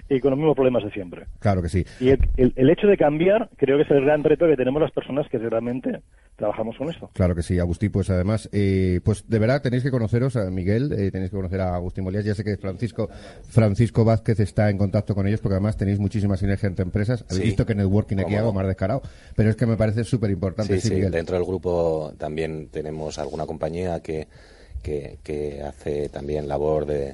[0.07, 1.25] y con los mismos problemas de siempre.
[1.39, 1.83] Claro que sí.
[1.99, 4.81] Y el, el- el hecho de cambiar creo que es el gran reto que tenemos
[4.81, 6.01] las personas que realmente
[6.41, 7.09] trabajamos con esto.
[7.13, 10.91] Claro que sí, Agustín, pues además, eh, pues de verdad tenéis que conoceros a Miguel,
[10.91, 13.09] eh, tenéis que conocer a Agustín Molías, ya sé que Francisco
[13.49, 17.41] Francisco Vázquez está en contacto con ellos porque además tenéis muchísima sinergia entre empresas, habéis
[17.41, 17.47] Sí.
[17.49, 19.01] visto que networking aquí hago más descarado,
[19.35, 21.11] pero es que me parece súper importante, Sí, sí, sí, Miguel.
[21.11, 24.27] dentro del grupo también tenemos alguna compañía que,
[24.81, 27.13] que, que hace también labor de,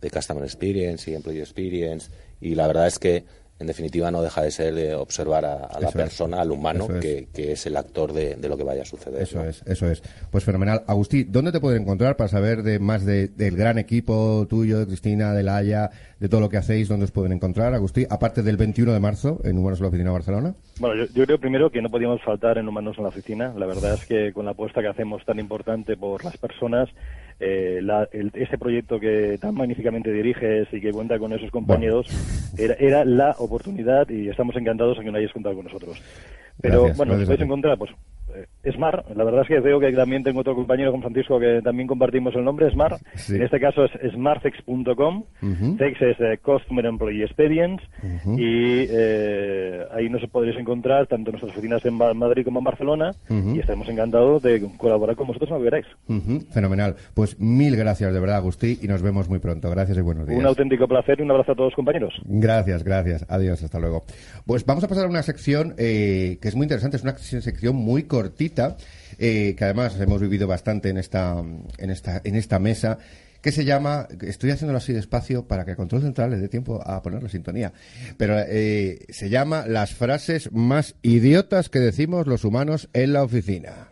[0.00, 2.10] de Customer Experience y Employee Experience
[2.40, 3.24] y la verdad es que
[3.62, 6.04] en definitiva no deja de ser de observar a, a la Eso es.
[6.04, 7.00] persona, al humano, es.
[7.00, 9.22] que, que es el actor de, de lo que vaya a suceder.
[9.22, 9.44] Eso ¿no?
[9.48, 10.02] es, eso es.
[10.30, 10.82] Pues fenomenal.
[10.86, 14.86] Agustín, ¿dónde te pueden encontrar para saber de más de- del gran equipo tuyo, de
[14.86, 15.90] Cristina, de la Haya,
[16.20, 16.88] de todo lo que hacéis?
[16.88, 18.06] ¿Dónde os pueden encontrar, Agustín?
[18.10, 20.54] Aparte del 21 de marzo en Humanos en la Oficina de Barcelona.
[20.78, 23.54] Bueno, yo, yo creo primero que no podíamos faltar en Humanos en la Oficina.
[23.56, 26.88] La verdad es que con la apuesta que hacemos tan importante por las personas,
[27.40, 32.06] eh, la- el- ese proyecto que tan magníficamente diriges y que cuenta con esos compañeros,
[32.58, 36.00] era, era la oportunidad y estamos encantados en que no hayáis contado con nosotros.
[36.60, 37.90] Pero Gracias, bueno, gracias podéis encontrar pues,
[38.72, 39.08] Smart.
[39.16, 42.34] La verdad es que veo que también tengo otro compañero con Francisco que también compartimos
[42.34, 43.00] el nombre, Smart.
[43.28, 45.24] En este caso es smartsex.com.
[45.78, 47.82] Sex es eh, Customer Employee Experience.
[48.36, 53.12] Y eh, ahí nos podréis encontrar tanto en nuestras oficinas en Madrid como en Barcelona.
[53.28, 55.86] Y estaremos encantados de colaborar con vosotros cuando queráis.
[56.52, 56.96] Fenomenal.
[57.14, 59.70] Pues mil gracias de verdad, Agustí, y nos vemos muy pronto.
[59.70, 60.38] Gracias y buenos días.
[60.38, 62.14] Un auténtico placer y un abrazo a todos, compañeros.
[62.24, 63.26] Gracias, gracias.
[63.28, 64.04] Adiós, hasta luego.
[64.46, 67.76] Pues vamos a pasar a una sección eh, que es muy interesante, es una sección
[67.76, 68.76] muy cortita,
[69.18, 71.42] eh, que además hemos vivido bastante en esta,
[71.78, 72.98] en esta, en esta mesa
[73.40, 77.02] que se llama, estoy haciéndolo así despacio para que Control Central le dé tiempo a
[77.02, 77.72] poner la sintonía,
[78.16, 83.91] pero eh, se llama las frases más idiotas que decimos los humanos en la oficina.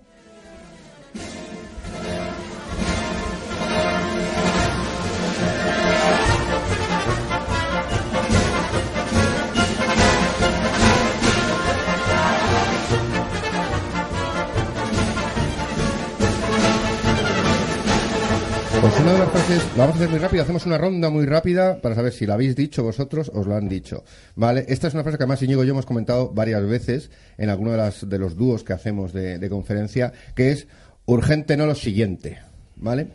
[19.11, 21.81] Una de las frases, la vamos a hacer muy rápido, hacemos una ronda muy rápida
[21.81, 24.05] para saber si la habéis dicho vosotros, os lo han dicho.
[24.37, 24.65] ¿Vale?
[24.69, 27.73] Esta es una frase que además Íñigo y yo hemos comentado varias veces en alguno
[27.73, 30.69] de, las, de los dúos que hacemos de, de conferencia, que es
[31.07, 32.39] urgente no lo siguiente.
[32.77, 33.09] ¿Vale?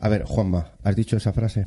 [0.00, 1.66] A ver, Juanma, ¿has dicho esa frase?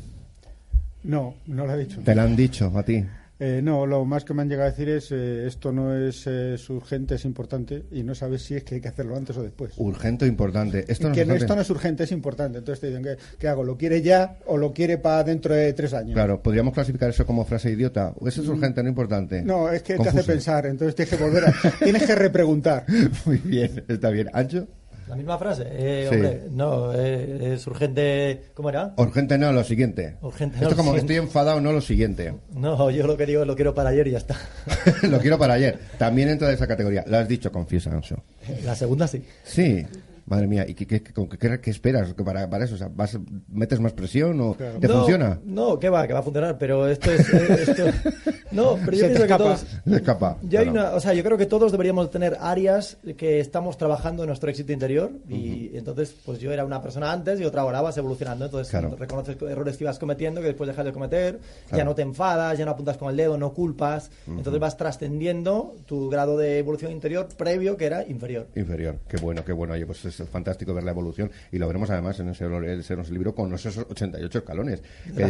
[1.04, 2.00] No, no la he dicho.
[2.04, 3.04] ¿Te la han dicho a ti?
[3.42, 6.26] Eh, no, lo más que me han llegado a decir es eh, esto no es,
[6.68, 9.72] urgente, es importante y no sabes si es que hay que hacerlo antes o después.
[9.78, 10.84] Urgente o importante.
[10.86, 12.58] Esto no, que es esto no es urgente, es importante.
[12.58, 13.64] Entonces te dicen, ¿qué, hago?
[13.64, 16.12] ¿Lo quiere ya o lo quiere para dentro de tres años?
[16.12, 18.12] Claro, podríamos clasificar eso como frase idiota.
[18.26, 18.50] ¿Eso es mm.
[18.50, 19.42] urgente, no importante?
[19.42, 21.54] No, es que te hace pensar, entonces tienes que volver a...
[21.78, 22.84] tienes que repreguntar.
[23.24, 24.28] Muy bien, está bien.
[24.34, 24.68] ¿Ancho?
[25.10, 25.64] La misma frase.
[25.68, 28.44] Eh, Hombre, no, eh, es urgente.
[28.54, 28.94] ¿Cómo era?
[28.96, 30.14] Urgente no, lo siguiente.
[30.22, 30.68] Urgente no.
[30.68, 32.32] Esto como estoy enfadado, no lo siguiente.
[32.54, 34.36] No, yo lo que digo lo quiero para ayer y ya está.
[35.02, 35.80] lo quiero para ayer.
[35.98, 37.02] También entra de esa categoría.
[37.08, 38.22] Lo has dicho, confiesa, Anso.
[38.64, 39.24] La segunda sí.
[39.42, 39.84] Sí.
[40.30, 42.76] Madre mía, ¿y qué, qué, qué, esperas para, para, eso?
[42.94, 43.18] ¿vas,
[43.48, 45.40] ¿Metes más presión o te funciona?
[45.44, 47.34] No, que va, que va a funcionar, pero esto es...
[47.34, 47.92] Eh,
[48.52, 49.66] no, pero yo pienso que todos...
[49.84, 50.38] Se escapa.
[50.42, 54.22] Yo, hay una, o sea, yo creo que todos deberíamos tener áreas que estamos trabajando
[54.22, 57.80] en nuestro éxito interior y entonces, pues yo era una persona antes y otra ahora
[57.80, 61.40] vas evolucionando, entonces reconoces errores que ibas cometiendo que después dejas de cometer,
[61.72, 65.74] ya no te enfadas, ya no apuntas con el dedo, no culpas, entonces vas trascendiendo
[65.86, 68.46] tu grado de evolución interior previo que era inferior.
[68.54, 69.74] Inferior, qué bueno, qué bueno.
[69.74, 72.46] Oye, pues es fantástico ver la evolución y lo veremos además en ese,
[72.78, 74.82] ese libro con esos 88 escalones.
[75.16, 75.28] Que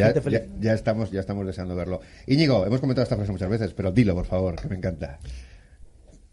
[0.60, 2.00] ya, estamos, ya estamos deseando verlo.
[2.26, 5.18] Íñigo, hemos comentado esta frase muchas veces, pero dilo, por favor, que me encanta.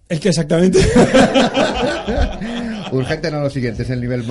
[0.09, 0.79] ¿El que exactamente?
[2.91, 4.23] Urgente no lo siguiente, es el nivel,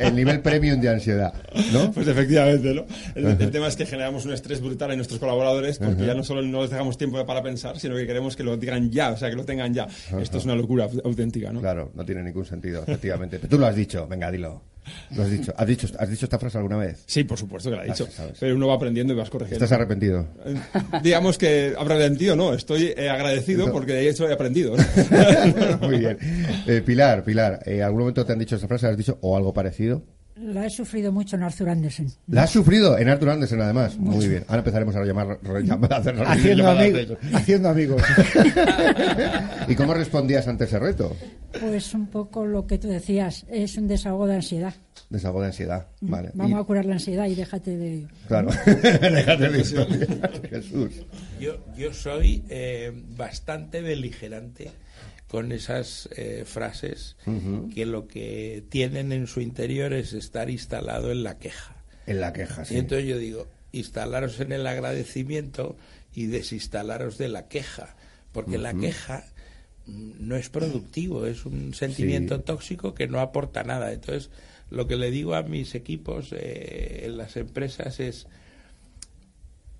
[0.00, 1.34] el, nivel premium de ansiedad,
[1.72, 1.92] ¿no?
[1.92, 2.86] Pues efectivamente, ¿no?
[3.14, 6.40] El, tema es que generamos un estrés brutal en nuestros colaboradores porque ya no solo
[6.40, 9.28] no les dejamos tiempo para pensar, sino que queremos que lo digan ya, o sea,
[9.28, 9.86] que lo tengan ya.
[10.18, 11.60] Esto es una locura auténtica, ¿no?
[11.60, 13.38] Claro, no tiene ningún sentido, efectivamente.
[13.38, 14.62] Pero tú lo has dicho, venga, dilo.
[15.14, 15.52] Lo has dicho.
[15.56, 17.02] ¿Has dicho, ¿Has dicho esta frase alguna vez?
[17.06, 18.08] Sí, por supuesto que la he dicho.
[18.38, 19.64] pero uno va aprendiendo y vas corrigiendo.
[19.64, 20.26] ¿Estás arrepentido?
[20.44, 20.54] Eh,
[21.02, 24.74] digamos que arrepentido no, estoy eh, agradecido porque de hecho he aprendido.
[25.80, 26.18] Muy bien.
[26.66, 28.86] Eh, Pilar, Pilar, ¿algún momento te han dicho esta frase?
[28.86, 30.02] ¿Has dicho o algo parecido?
[30.36, 32.10] La he sufrido mucho en Arthur Andersen.
[32.28, 33.98] ¿La has sufrido en Arthur Andersen, además?
[33.98, 34.44] Muy bien.
[34.48, 38.02] Ahora empezaremos a llamar, a hacer haciendo, haciendo amigos.
[39.68, 41.14] ¿Y cómo respondías ante ese reto?
[41.60, 44.74] Pues un poco lo que tú decías, es un desahogo de ansiedad.
[45.10, 46.30] Desahogo de ansiedad, mm, vale.
[46.32, 48.06] Vamos a curar la ansiedad y déjate de...
[48.26, 49.86] Claro, déjate de eso.
[50.48, 51.04] Jesús.
[51.38, 54.70] Yo, yo soy eh, bastante beligerante
[55.32, 57.16] con esas eh, frases
[57.74, 61.74] que lo que tienen en su interior es estar instalado en la queja.
[62.06, 62.74] En la queja, sí.
[62.74, 65.74] Y entonces yo digo, instalaros en el agradecimiento
[66.14, 67.96] y desinstalaros de la queja,
[68.32, 69.24] porque la queja
[69.86, 73.90] mm, no es productivo, es un sentimiento tóxico que no aporta nada.
[73.90, 74.28] Entonces,
[74.68, 78.26] lo que le digo a mis equipos eh, en las empresas es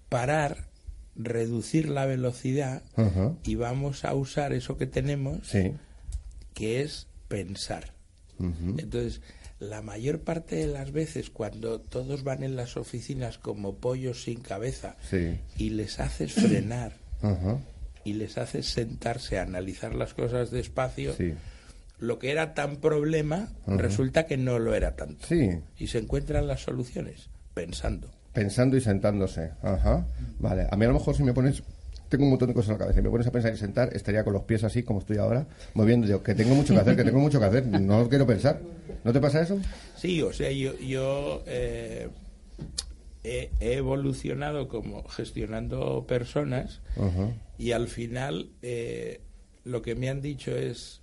[0.08, 0.71] parar
[1.14, 2.82] reducir la velocidad
[3.44, 5.52] y vamos a usar eso que tenemos,
[6.54, 7.92] que es pensar.
[8.38, 9.20] Entonces,
[9.60, 14.40] la mayor parte de las veces cuando todos van en las oficinas como pollos sin
[14.40, 14.96] cabeza
[15.56, 16.96] y les haces frenar
[18.04, 21.14] y les haces sentarse a analizar las cosas despacio,
[22.00, 25.26] lo que era tan problema resulta que no lo era tanto.
[25.78, 28.10] Y se encuentran las soluciones pensando.
[28.32, 29.50] Pensando y sentándose.
[29.62, 30.06] Ajá.
[30.38, 30.66] Vale.
[30.70, 31.62] A mí a lo mejor si me pones
[32.12, 32.98] tengo un montón de cosas en la cabeza.
[32.98, 35.46] Si me pones a pensar y sentar, estaría con los pies así como estoy ahora,
[35.72, 36.06] moviendo.
[36.06, 37.66] Yo, que tengo mucho que hacer, que tengo mucho que hacer.
[37.66, 38.60] No quiero pensar.
[39.02, 39.58] ¿No te pasa eso?
[39.96, 42.08] Sí, o sea, yo, yo eh,
[43.24, 46.82] he, evolucionado como gestionando personas
[47.58, 49.22] y al final eh,
[49.64, 51.00] lo que me han dicho es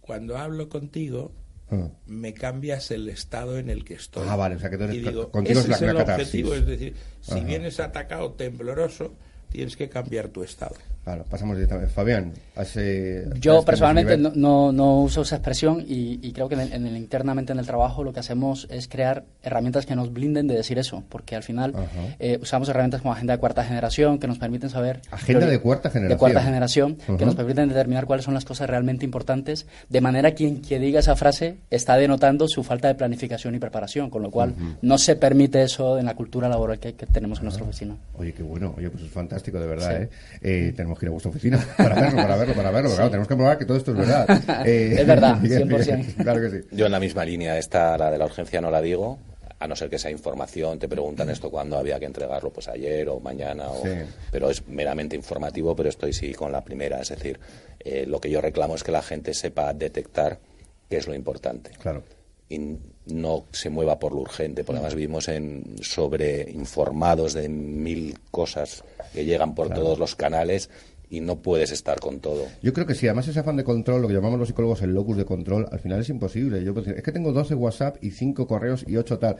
[0.00, 1.32] cuando hablo contigo,
[1.72, 1.90] ah.
[2.06, 4.26] me cambias el estado en el que estoy.
[4.28, 6.54] Ah, vale, o sea que tú eres, digo, contigo ese es la, el la objetivo,
[6.54, 9.14] es decir, si vienes atacado tembloroso,
[9.48, 10.76] tienes que cambiar tu estado.
[11.04, 11.92] Claro, pasamos directamente.
[11.92, 17.52] Fabián, hace, yo personalmente no, no, uso esa expresión y, creo que en el, internamente
[17.52, 21.02] en el trabajo lo que hacemos es crear herramientas que nos blinden de decir eso,
[21.08, 21.74] porque al final
[22.18, 25.00] eh, usamos herramientas como agenda de cuarta generación que nos permiten saber...
[25.10, 26.16] Agenda de cuarta generación.
[26.16, 30.32] De cuarta generación, que nos permiten determinar cuáles son las cosas realmente importantes, de manera
[30.34, 34.22] que quien que diga esa frase está denotando su falta de planificación y preparación, con
[34.22, 37.96] lo cual no se permite eso en la cultura laboral que, tenemos en nuestra oficina.
[38.14, 40.08] Oye, qué bueno, oye, pues es fantástico, de verdad, ¿eh?
[40.40, 40.72] ¿eh?
[40.74, 42.90] Tenemos que ir a vuestra oficina para verlo, para verlo, para verlo.
[42.90, 44.26] Claro, tenemos que probar que todo esto es verdad.
[44.66, 46.16] Eh, es verdad, 100%.
[46.16, 46.66] claro que sí.
[46.72, 49.18] Yo en la misma línea, esta, la de la urgencia, no la digo,
[49.62, 53.08] a no ser que sea información, te preguntan esto cuando había que entregarlo, pues ayer
[53.08, 53.82] o mañana, o,
[54.30, 57.38] pero es meramente informativo, pero estoy sí con la primera, es decir,
[57.78, 60.38] eh, lo que yo reclamo es que la gente sepa detectar
[60.90, 61.70] qué es lo importante.
[61.80, 62.02] Claro.
[62.48, 62.76] Y
[63.06, 68.82] no se mueva por lo urgente, porque además vivimos en sobreinformados de mil cosas
[69.12, 70.70] que llegan por todos los canales
[71.10, 72.46] y no puedes estar con todo.
[72.62, 74.94] Yo creo que sí, además ese afán de control, lo que llamamos los psicólogos el
[74.94, 76.64] locus de control, al final es imposible.
[76.64, 79.36] Yo es que tengo 12 WhatsApp y 5 correos y 8 tal.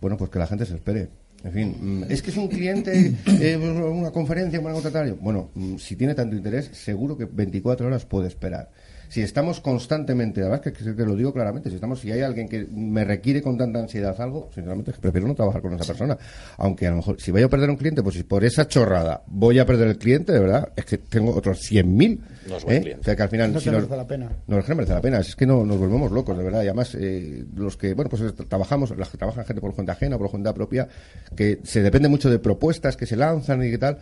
[0.00, 1.08] Bueno, pues que la gente se espere.
[1.44, 5.14] En fin, mm, es que es un cliente, eh, una conferencia, una tal.
[5.14, 8.70] Bueno, mm, si tiene tanto interés, seguro que 24 horas puede esperar
[9.12, 12.22] si estamos constantemente, la verdad es que, te lo digo claramente, si estamos, si hay
[12.22, 16.16] alguien que me requiere con tanta ansiedad algo, sinceramente prefiero no trabajar con esa persona.
[16.56, 19.22] Aunque a lo mejor, si voy a perder un cliente, pues si por esa chorrada
[19.26, 22.20] voy a perder el cliente, de verdad, es que tengo otros 100.000.
[22.48, 22.96] No es ¿eh?
[22.98, 23.52] O sea que al final.
[23.52, 24.32] No si merece la pena.
[24.46, 25.18] No, es que merece la pena.
[25.18, 26.62] Es que no, nos volvemos locos, de verdad.
[26.62, 30.16] Y además, eh, los que, bueno, pues trabajamos, las que trabajan gente por cuenta ajena,
[30.16, 30.88] por cuenta propia,
[31.36, 33.98] que se depende mucho de propuestas que se lanzan y qué tal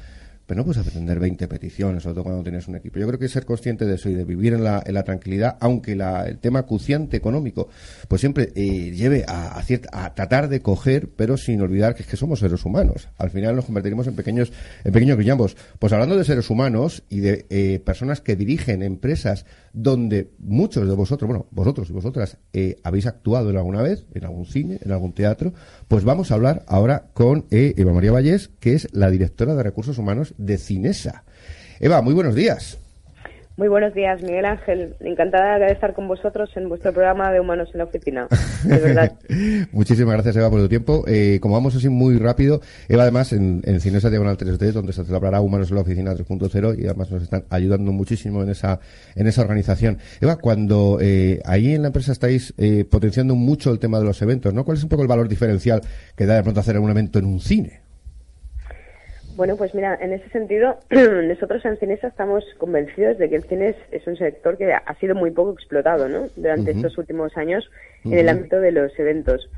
[0.50, 2.98] pero no puedes atender 20 peticiones, sobre todo cuando tienes un equipo.
[2.98, 6.38] Yo creo que ser consciente de eso y de vivir en la, tranquilidad, aunque el
[6.40, 7.68] tema acuciante económico,
[8.08, 12.16] pues siempre eh, lleve a, a, tratar de coger, pero sin olvidar que es que
[12.16, 13.06] somos seres humanos.
[13.16, 15.56] Al final nos convertiremos en pequeños, en pequeños grillambos.
[15.78, 20.94] Pues hablando de seres humanos y de eh, personas que dirigen empresas donde muchos de
[20.94, 24.92] vosotros, bueno, vosotros y vosotras eh, habéis actuado en alguna vez, en algún cine, en
[24.92, 25.52] algún teatro,
[25.88, 29.62] pues vamos a hablar ahora con eh, Eva María Vallés, que es la directora de
[29.62, 31.24] Recursos Humanos de Cinesa.
[31.78, 32.79] Eva, muy buenos días.
[33.60, 34.94] Muy buenos días, Miguel Ángel.
[35.00, 38.26] Encantada de estar con vosotros en vuestro programa de Humanos en la Oficina.
[38.64, 39.12] De verdad.
[39.72, 41.04] Muchísimas gracias, Eva, por tu tiempo.
[41.06, 45.04] Eh, como vamos así muy rápido, Eva, además, en, en Cinesa Diagonal 3D, donde se
[45.04, 48.80] celebrará Humanos en la Oficina 3.0, y además nos están ayudando muchísimo en esa,
[49.14, 49.98] en esa organización.
[50.22, 54.22] Eva, cuando eh, ahí en la empresa estáis eh, potenciando mucho el tema de los
[54.22, 54.64] eventos, ¿no?
[54.64, 55.82] ¿Cuál es un poco el valor diferencial
[56.16, 57.89] que da de pronto hacer un evento en un cine?
[59.40, 63.74] Bueno, pues mira, en ese sentido, nosotros en Cinesa estamos convencidos de que el cine
[63.90, 66.26] es, un sector que ha sido muy poco explotado, ¿no?
[66.36, 67.70] Durante estos últimos años
[68.04, 69.48] en el ámbito de los eventos.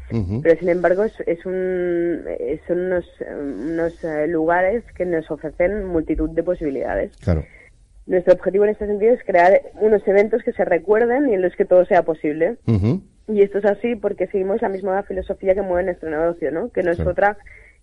[0.40, 2.22] Pero sin embargo, es, un,
[2.68, 3.04] son unos,
[3.40, 7.16] unos eh, lugares que nos ofrecen multitud de posibilidades.
[7.16, 7.44] Claro.
[8.06, 11.56] Nuestro objetivo en este sentido es crear unos eventos que se recuerden y en los
[11.56, 12.56] que todo sea posible.
[13.26, 16.70] Y esto es así porque seguimos la misma filosofía que mueve nuestro negocio, ¿no?
[16.70, 17.36] Que no es otra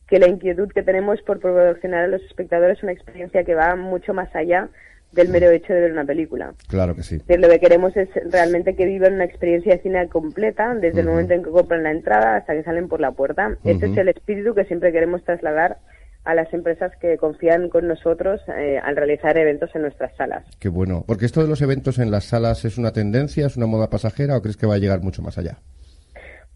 [0.10, 4.14] que la inquietud que tenemos por proporcionar a los espectadores una experiencia que va mucho
[4.14, 4.70] más allá
[5.12, 6.54] del mero hecho de ver una película.
[6.68, 7.20] Claro que sí.
[7.28, 11.34] Lo que queremos es realmente que vivan una experiencia de cine completa desde el momento
[11.34, 13.58] en que compran la entrada hasta que salen por la puerta.
[13.64, 15.78] Este es el espíritu que siempre queremos trasladar
[16.26, 20.46] a las empresas que confían con nosotros eh, al realizar eventos en nuestras salas.
[20.60, 21.04] Qué bueno.
[21.08, 24.38] Porque esto de los eventos en las salas es una tendencia, es una moda pasajera
[24.38, 25.58] o crees que va a llegar mucho más allá?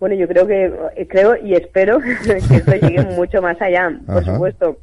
[0.03, 0.65] Bueno, yo creo que,
[0.97, 4.79] eh, creo y espero que esto llegue mucho más allá, por supuesto,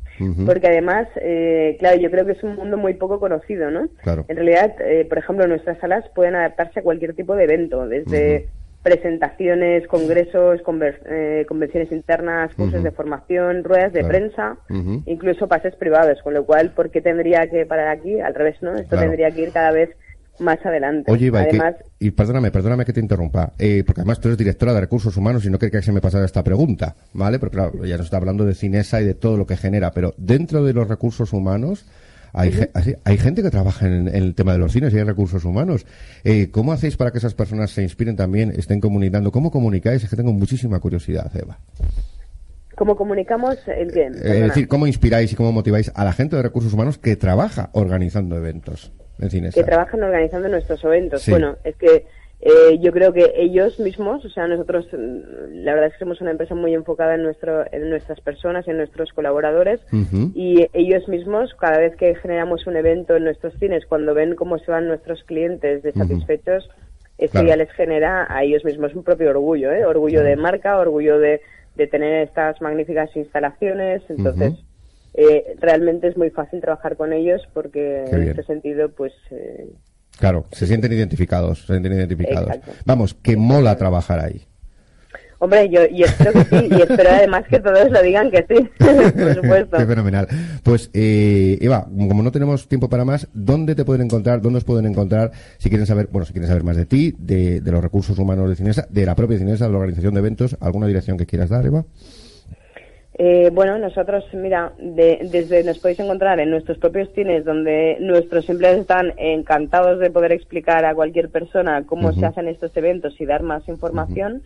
[0.46, 3.86] porque además, eh, claro, yo creo que es un mundo muy poco conocido, ¿no?
[4.06, 8.48] En realidad, eh, por ejemplo, nuestras salas pueden adaptarse a cualquier tipo de evento, desde
[8.82, 14.56] presentaciones, congresos, convenciones internas, cursos de formación, ruedas de prensa,
[15.04, 18.20] incluso pases privados, con lo cual, ¿por qué tendría que parar aquí?
[18.20, 18.74] Al revés, ¿no?
[18.74, 19.90] Esto tendría que ir cada vez
[20.40, 21.10] más adelante.
[21.10, 24.80] Oye, además, y perdóname, perdóname que te interrumpa, eh, porque además tú eres directora de
[24.80, 27.38] recursos humanos y no quería que se me pasara esta pregunta, ¿vale?
[27.38, 30.14] Porque claro, ya nos está hablando de Cinesa y de todo lo que genera, pero
[30.16, 31.86] dentro de los recursos humanos
[32.32, 32.52] hay,
[33.04, 35.86] hay gente que trabaja en, el tema de los cines y hay recursos humanos.
[36.24, 39.32] Eh, ¿Cómo hacéis para que esas personas se inspiren también, estén comunicando?
[39.32, 40.04] ¿Cómo comunicáis?
[40.04, 41.58] Es que tengo muchísima curiosidad, Eva.
[42.76, 44.06] ¿Cómo comunicamos el qué?
[44.06, 47.16] Eh, es decir, ¿cómo inspiráis y cómo motiváis a la gente de recursos humanos que
[47.16, 48.92] trabaja organizando eventos?
[49.54, 51.28] Que trabajan organizando nuestros eventos.
[51.28, 52.06] Bueno, es que
[52.42, 56.22] eh, yo creo que ellos mismos, o sea, nosotros, mm, la verdad es que somos
[56.22, 59.80] una empresa muy enfocada en, nuestro, en nuestras personas en nuestros colaboradores,
[60.34, 64.58] y ellos mismos, cada vez que generamos un evento en nuestros cines, cuando ven cómo
[64.58, 66.70] se van nuestros clientes desatisfechos,
[67.18, 69.84] esto ya les genera a ellos mismos un propio orgullo, ¿eh?
[69.84, 71.42] orgullo de marca, orgullo de,
[71.76, 74.02] de tener estas magníficas instalaciones.
[74.08, 74.54] Entonces,
[75.14, 79.12] eh, realmente es muy fácil trabajar con ellos porque en este sentido, pues.
[79.30, 79.72] Eh,
[80.18, 82.56] claro, se sienten identificados, se sienten identificados.
[82.84, 84.46] Vamos, que mola trabajar ahí.
[85.42, 88.68] Hombre, yo y espero que sí, y espero además que todos lo digan que sí,
[88.78, 89.78] por supuesto.
[89.78, 90.28] Qué fenomenal.
[90.62, 94.42] Pues, eh, Eva, como no tenemos tiempo para más, ¿dónde te pueden encontrar?
[94.42, 97.62] ¿Dónde os pueden encontrar si quieren saber, bueno, si quieren saber más de ti, de,
[97.64, 100.58] los recursos humanos de Cinesa, de la propia Cinesa, de la organización de eventos?
[100.60, 101.86] ¿Alguna dirección que quieras dar, Eva?
[103.22, 108.80] Eh, bueno, nosotros, mira, desde nos podéis encontrar en nuestros propios cines, donde nuestros empleados
[108.80, 113.42] están encantados de poder explicar a cualquier persona cómo se hacen estos eventos y dar
[113.42, 114.42] más información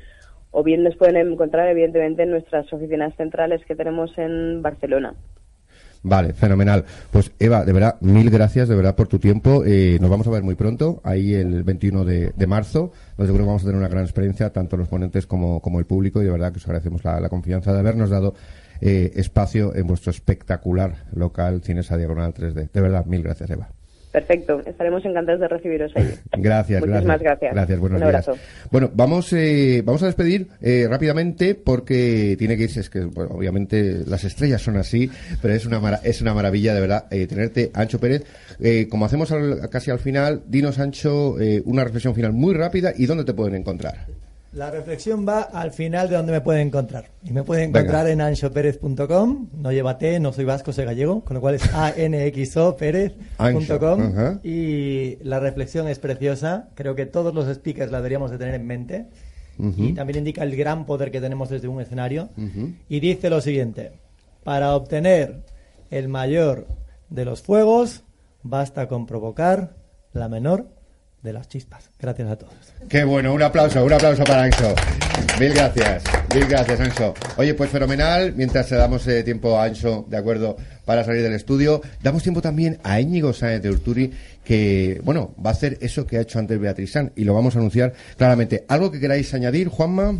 [0.51, 5.15] o bien nos pueden encontrar evidentemente en nuestras oficinas centrales que tenemos en Barcelona.
[6.05, 6.85] Vale, fenomenal.
[7.11, 9.65] Pues Eva, de verdad, mil gracias de verdad por tu tiempo.
[9.65, 13.63] Eh, nos vamos a ver muy pronto, ahí el 21 de, marzo, donde seguro vamos
[13.63, 16.53] a tener una gran experiencia, tanto los ponentes como, como el público, y de verdad
[16.53, 18.35] que os agradecemos la, confianza de habernos dado
[18.81, 22.71] eh, espacio en vuestro espectacular local Cinesa Diagonal 3D.
[22.71, 23.69] De verdad, mil gracias, Eva.
[24.15, 26.09] Perfecto, estaremos encantados de recibiros ahí.
[26.39, 27.53] Gracias, Muchísimas gracias.
[27.53, 28.35] Gracias, buenos Un abrazo.
[28.71, 34.05] Bueno, vamos, eh, vamos a despedir eh, rápidamente porque tiene que irse, es que obviamente
[34.07, 35.11] las estrellas son así,
[35.43, 38.23] pero es una, es una maravilla de verdad eh, tenerte, Ancho Pérez.
[38.89, 39.35] como hacemos
[39.69, 44.07] casi al final, dinos, Ancho, una reflexión final muy rápida y dónde te pueden encontrar.
[44.55, 47.07] La reflexión va al final de donde me pueden encontrar.
[47.25, 49.49] Y me pueden encontrar en anxoperez.com.
[49.53, 54.39] No lleva T, no soy vasco, soy gallego, con lo cual es anxoperez.com.
[54.45, 56.69] Y la reflexión es preciosa.
[56.77, 59.09] Creo que todos los speakers la deberíamos de tener en mente.
[59.59, 62.29] Y también indica el gran poder que tenemos desde un escenario.
[62.89, 63.91] Y dice lo siguiente.
[64.45, 65.43] Para obtener
[65.91, 66.69] el mayor
[67.11, 68.05] de los fuegos,
[68.45, 69.75] basta con provocar
[70.13, 70.69] la menor
[71.25, 71.91] de las chispas.
[71.99, 72.55] Gracias a todos.
[72.89, 74.75] Qué bueno, un aplauso, un aplauso para Anso.
[75.41, 76.05] Mil gracias,
[76.35, 77.15] mil gracias Anso.
[77.39, 81.81] Oye, pues fenomenal, mientras damos eh, tiempo a Anso, de acuerdo, para salir del estudio,
[82.03, 84.13] damos tiempo también a Íñigo Sáenz de Urturi,
[84.45, 87.57] que, bueno, va a hacer eso que ha hecho antes Beatriz San, y lo vamos
[87.57, 88.67] a anunciar claramente.
[88.69, 90.15] ¿Algo que queráis añadir, Juanma?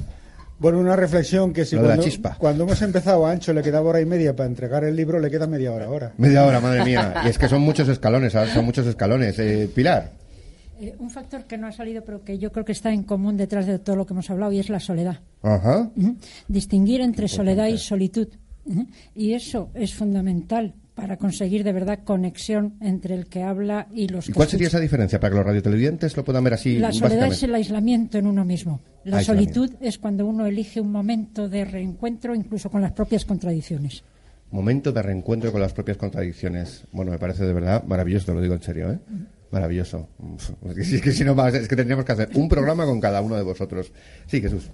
[0.59, 2.03] Bueno, una reflexión que si cuando,
[2.39, 5.31] cuando, hemos empezado a Ancho le quedaba hora y media para entregar el libro, le
[5.31, 6.13] queda media hora ahora.
[6.17, 7.15] Media hora, madre mía.
[7.27, 9.39] Y es que son muchos escalones, son muchos escalones.
[9.39, 10.24] Eh, Pilar.
[10.85, 13.37] Eh, un factor que no ha salido, pero que yo creo que está en común
[13.37, 15.21] detrás de todo lo que hemos hablado, y es la soledad.
[16.49, 18.29] Distinguir entre soledad y solitud.
[19.15, 24.29] Y eso es fundamental para conseguir de verdad conexión entre el que habla y los
[24.29, 26.79] ¿Y cuál sería esa diferencia para que los radiotelevidentes lo puedan ver así?
[26.79, 28.81] La soledad es el aislamiento en uno mismo.
[29.05, 34.05] La solitud es cuando uno elige un momento de reencuentro incluso con las propias contradicciones.
[34.51, 36.85] Momento de reencuentro con las propias contradicciones.
[36.93, 38.93] Bueno, me parece de verdad maravilloso, te lo digo en serio.
[38.93, 38.99] ¿eh?
[39.55, 40.09] Maravilloso.
[40.67, 43.45] Es que, si no es que tendríamos que hacer un programa con cada uno de
[43.45, 43.93] vosotros.
[44.27, 44.65] Sí, Jesús.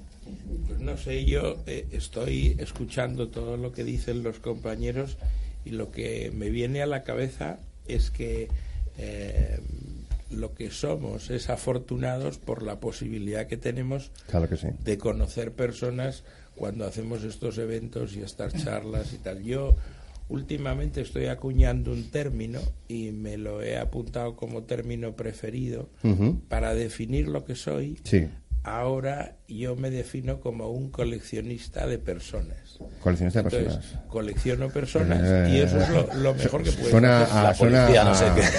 [0.67, 5.19] Pues no sé, yo eh, estoy escuchando todo lo que dicen los compañeros
[5.67, 7.59] y lo que me viene a la cabeza
[7.89, 8.49] es que
[8.97, 9.61] eh,
[10.31, 14.13] lo que somos es afortunados por la posibilidad que tenemos
[14.83, 16.25] de conocer personas
[16.55, 19.43] cuando hacemos estos eventos y estas charlas y tal.
[19.43, 19.77] Yo
[20.31, 25.91] últimamente estoy acuñando un término y me lo he apuntado como término preferido
[26.49, 27.99] para definir lo que soy.
[28.63, 32.70] Ahora yo me defino como un coleccionista de personas.
[33.03, 33.85] Coleccionista de personas.
[34.09, 38.15] Colecciono personas y eso es lo, mejor que puedo suena A, suena a,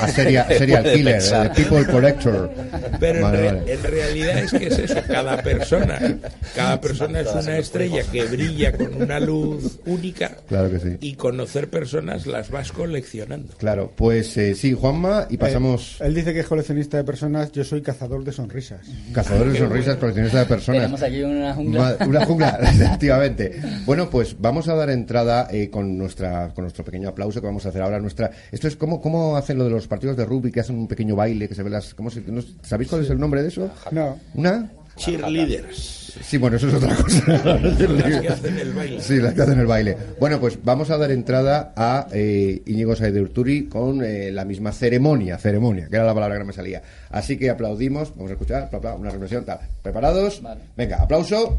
[0.08, 2.52] serial killer, de people collector.
[3.00, 6.18] Pero en, realidad es que es eso, cada persona,
[6.56, 10.38] cada persona es una estrella que brilla con una luz única.
[10.48, 10.98] Claro que sí.
[11.02, 13.54] Y conocer personas las vas coleccionando.
[13.58, 15.98] Claro, pues eh, sí, Juanma, y pasamos.
[16.00, 18.82] él dice que es coleccionista de personas, yo soy cazador de sonrisas.
[19.14, 20.82] Cazador de sonrisas, coleccionista de personas.
[20.82, 21.98] Tenemos aquí una jungla.
[22.08, 23.62] Una jungla, efectivamente.
[23.86, 27.66] Bueno, pues vamos a dar entrada eh, con nuestra con nuestro pequeño aplauso que vamos
[27.66, 28.00] a hacer ahora.
[28.00, 30.88] Nuestra Esto es como cómo hacen lo de los partidos de rugby, que hacen un
[30.88, 31.96] pequeño baile, que se ve las...
[31.96, 32.22] ¿cómo se,
[32.62, 33.72] ¿Sabéis cuál es el nombre de eso?
[33.92, 34.20] No.
[34.36, 34.70] ¿Una?
[34.98, 36.02] Cheerleaders.
[36.22, 37.26] Sí, bueno, eso es otra cosa.
[37.56, 39.02] las que hacen el baile.
[39.02, 39.98] Sí, las que hacen el baile.
[40.20, 44.44] Bueno, pues vamos a dar entrada a eh, Íñigo Saez de Urturi con eh, la
[44.44, 46.82] misma ceremonia, ceremonia, que era la palabra que no me salía.
[47.10, 49.60] Así que aplaudimos, vamos a escuchar, una reflexión, tal.
[49.82, 50.42] ¿Preparados?
[50.76, 51.56] Venga, aplauso.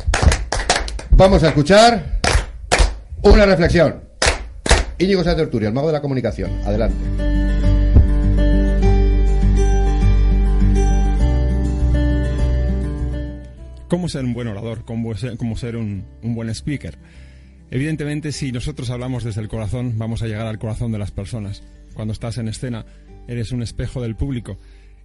[1.16, 2.21] Vamos a escuchar
[3.22, 4.02] una reflexión.
[4.98, 6.50] Íñigo de Urturi, el mago de la comunicación.
[6.64, 7.32] Adelante.
[13.92, 16.96] cómo ser un buen orador, cómo ser, un, buen speaker.
[17.70, 21.62] Evidentemente, si nosotros hablamos desde el corazón, vamos a llegar al corazón de las personas.
[21.92, 22.86] Cuando estás en escena,
[23.28, 24.56] eres un espejo del público.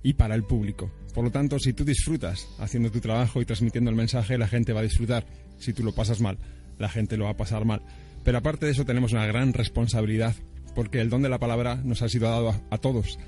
[0.03, 0.89] y para el público.
[1.13, 4.71] Por lo tanto, si tú disfrutas haciendo tu trabajo y transmitiendo el mensaje, la gente
[4.71, 5.25] va a disfrutar.
[5.57, 6.37] Si tú lo pasas mal,
[6.79, 7.81] la gente lo va a pasar mal.
[8.23, 10.35] Pero aparte de eso tenemos una gran responsabilidad,
[10.75, 13.19] porque el don de la palabra nos ha sido dado a, todos.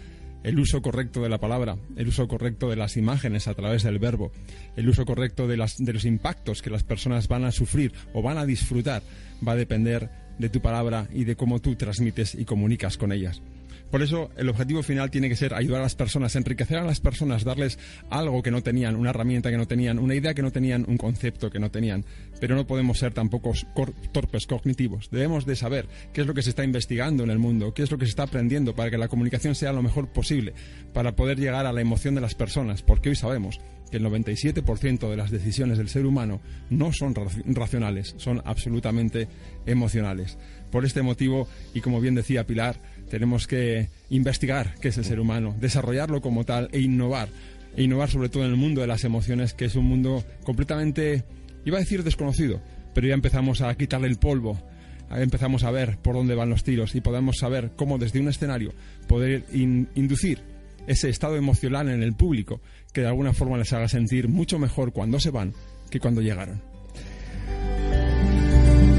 [0.44, 4.00] El uso correcto de la palabra, el uso correcto de las imágenes a través del
[4.00, 4.32] verbo,
[4.76, 8.46] el uso correcto de, los impactos que las personas van a sufrir o van a
[8.46, 9.02] disfrutar,
[9.46, 13.42] va a depender de tu palabra y de cómo tú transmites y comunicas con ellas.
[13.92, 17.00] Por eso el objetivo final tiene que ser ayudar a las personas, enriquecer a las
[17.00, 17.80] personas, darles
[18.10, 20.98] algo que no tenían, una herramienta que no tenían, una idea que no tenían, un
[20.98, 22.06] concepto que no tenían.
[22.40, 23.54] Pero no podemos ser tampoco
[24.12, 25.10] torpes cognitivos.
[25.10, 27.92] Debemos de saber qué es lo que se está investigando en el mundo, qué es
[27.92, 30.54] lo que se está aprendiendo para que la comunicación sea lo mejor posible,
[30.94, 33.60] para poder llegar a la emoción de las personas, porque hoy sabemos
[33.90, 37.16] que el 97% de las decisiones del ser humano no son
[37.48, 39.28] racionales, son absolutamente
[39.66, 40.38] emocionales.
[40.72, 42.80] Por este motivo, y como bien decía Pilar,
[43.10, 47.30] tenemos que investigar qué es el ser humano, desarrollarlo como tal e innovar.
[47.76, 51.24] E innovar sobre todo en el mundo de las emociones, que es un mundo completamente,
[51.66, 52.62] iba a decir desconocido,
[52.94, 54.60] pero ya empezamos a quitarle el polvo,
[55.12, 58.74] empezamos a ver por dónde van los tiros y podemos saber cómo desde un escenario
[59.08, 60.40] poder inducir
[60.88, 62.62] ese estado emocional en el público
[62.94, 65.54] que de alguna forma les haga sentir mucho mejor cuando se van
[65.90, 66.69] que cuando llegaron.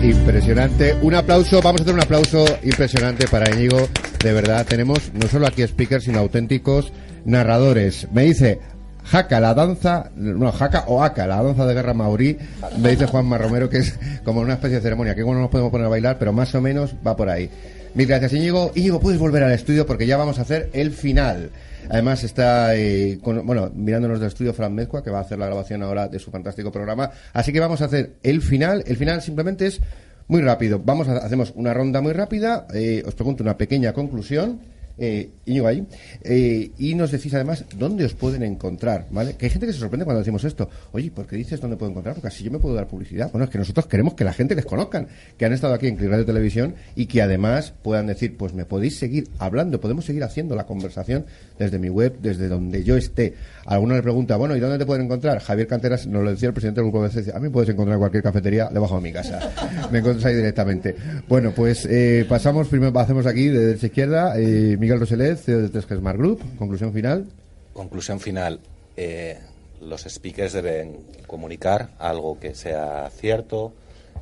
[0.02, 0.96] Impresionante.
[1.02, 3.86] Un aplauso, vamos a hacer un aplauso impresionante para Íñigo.
[4.22, 6.90] De verdad, tenemos no solo aquí speakers, sino auténticos
[7.26, 8.08] narradores.
[8.10, 8.60] Me dice,
[9.04, 12.38] Jaca, la danza, no, Jaca o Aca, la danza de guerra maorí,
[12.78, 15.50] me dice Juan Marromero que es como una especie de ceremonia, que bueno, no nos
[15.50, 17.50] podemos poner a bailar, pero más o menos va por ahí.
[17.94, 18.70] Mil gracias, Íñigo.
[18.76, 21.50] Íñigo, puedes volver al estudio porque ya vamos a hacer el final.
[21.88, 25.82] Además está, eh, bueno, mirándonos del estudio Fran Mezcua, que va a hacer la grabación
[25.82, 27.10] ahora de su fantástico programa.
[27.32, 28.84] Así que vamos a hacer el final.
[28.86, 29.80] El final simplemente es
[30.28, 30.80] muy rápido.
[30.84, 32.68] Vamos a, hacemos una ronda muy rápida.
[32.72, 34.60] Eh, os pregunto una pequeña conclusión
[35.00, 35.30] eh,
[35.66, 35.86] ahí,
[36.22, 39.34] eh, y nos decís además dónde os pueden encontrar, ¿vale?
[39.34, 40.68] Que hay gente que se sorprende cuando decimos esto.
[40.92, 42.14] Oye, ¿por qué dices dónde puedo encontrar?
[42.14, 43.30] Porque así yo me puedo dar publicidad.
[43.32, 45.96] Bueno, es que nosotros queremos que la gente les conozcan, que han estado aquí en
[45.96, 50.22] Click Radio Televisión y que además puedan decir, pues me podéis seguir hablando, podemos seguir
[50.22, 51.24] haciendo la conversación
[51.58, 53.34] desde mi web, desde donde yo esté.
[53.66, 55.40] Alguno le pregunta, bueno, ¿y dónde te pueden encontrar?
[55.40, 58.00] Javier Canteras nos lo decía el presidente del grupo de A mí puedes encontrar en
[58.00, 59.50] cualquier cafetería debajo de mi casa.
[59.92, 60.94] me encuentras ahí directamente.
[61.28, 65.98] Bueno, pues eh, pasamos, primero hacemos aquí de derecha a izquierda, eh, CEO de 3G
[65.98, 66.42] Smart Group.
[66.58, 67.26] Conclusión final.
[67.72, 68.60] Conclusión final.
[68.96, 69.38] Eh,
[69.80, 73.72] los speakers deben comunicar algo que sea cierto,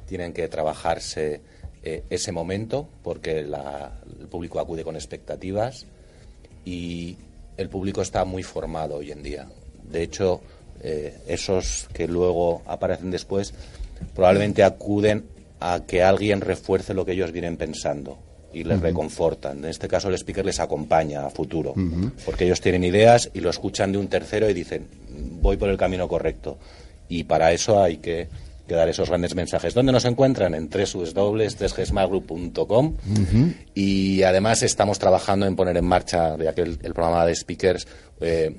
[0.07, 1.41] tienen que trabajarse
[1.83, 3.57] eh, ese momento porque el
[4.31, 5.87] público acude con expectativas
[6.65, 7.17] y
[7.57, 9.49] el público está muy formado hoy en día.
[9.91, 10.43] De hecho,
[10.83, 13.55] eh, esos que luego aparecen después
[14.15, 15.25] probablemente acuden
[15.61, 18.19] a que alguien refuerce lo que ellos vienen pensando
[18.53, 19.59] y les reconfortan.
[19.59, 21.75] En este caso el speaker les acompaña a futuro,
[22.25, 24.87] porque ellos tienen ideas y lo escuchan de un tercero y dicen,
[25.41, 26.59] voy por el camino correcto.
[27.09, 28.29] Y para eso hay que,
[28.69, 29.75] dar esos grandes mensajes.
[29.75, 30.55] ¿Dónde nos encuentran?
[30.55, 32.95] En www.3gsmagroup.com
[33.75, 37.89] y además estamos trabajando en poner en marcha, ya que el, programa de speakers,
[38.21, 38.55] eh,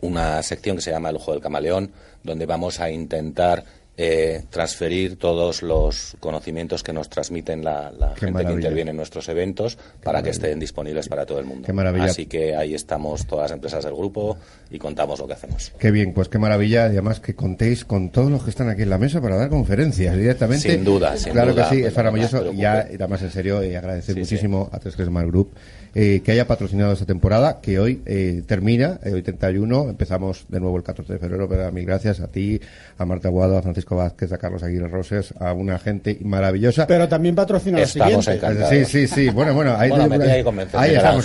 [0.00, 1.92] una sección que se llama El Ojo del Camaleón,
[2.24, 3.64] donde vamos a intentar
[3.98, 9.78] eh, transferir todos los conocimientos que nos transmiten la, gente que interviene en nuestros eventos
[10.02, 11.66] para que estén disponibles para todo el mundo.
[12.02, 14.36] Así que ahí estamos todas las empresas del grupo
[14.70, 15.72] y contamos lo que hacemos.
[15.78, 16.84] Qué bien, pues qué maravilla.
[16.84, 20.16] además que contéis con todos los que están aquí en la mesa para dar conferencias
[20.16, 20.70] directamente.
[20.70, 22.52] Sin duda, sin claro que sí, es maravilloso.
[22.52, 25.52] Y ya, además en serio, y agradecer muchísimo a Tres Group
[25.98, 30.60] eh, que haya patrocinado esta temporada, que hoy eh, termina, eh, hoy 31, empezamos de
[30.60, 32.60] nuevo el 14 de febrero, pero a mí gracias a ti,
[32.98, 36.86] a Marta Aguado, a Francisco Vázquez, a Carlos Aguirre Roses, a una gente maravillosa.
[36.86, 38.40] Pero también patrocina los siguientes.
[38.68, 40.44] Sí, sí, sí, bueno, bueno, ahí, bueno, ahí,
[40.74, 41.24] ahí estamos,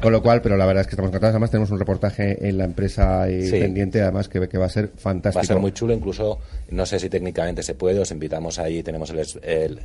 [0.00, 2.58] con lo cual, pero la verdad es que estamos encantados, además tenemos un reportaje en
[2.58, 5.40] la empresa pendiente, además que, que va a ser fantástico.
[5.40, 6.38] Va a ser muy chulo, incluso,
[6.70, 9.80] no sé si técnicamente se puede, os invitamos ahí, tenemos el, el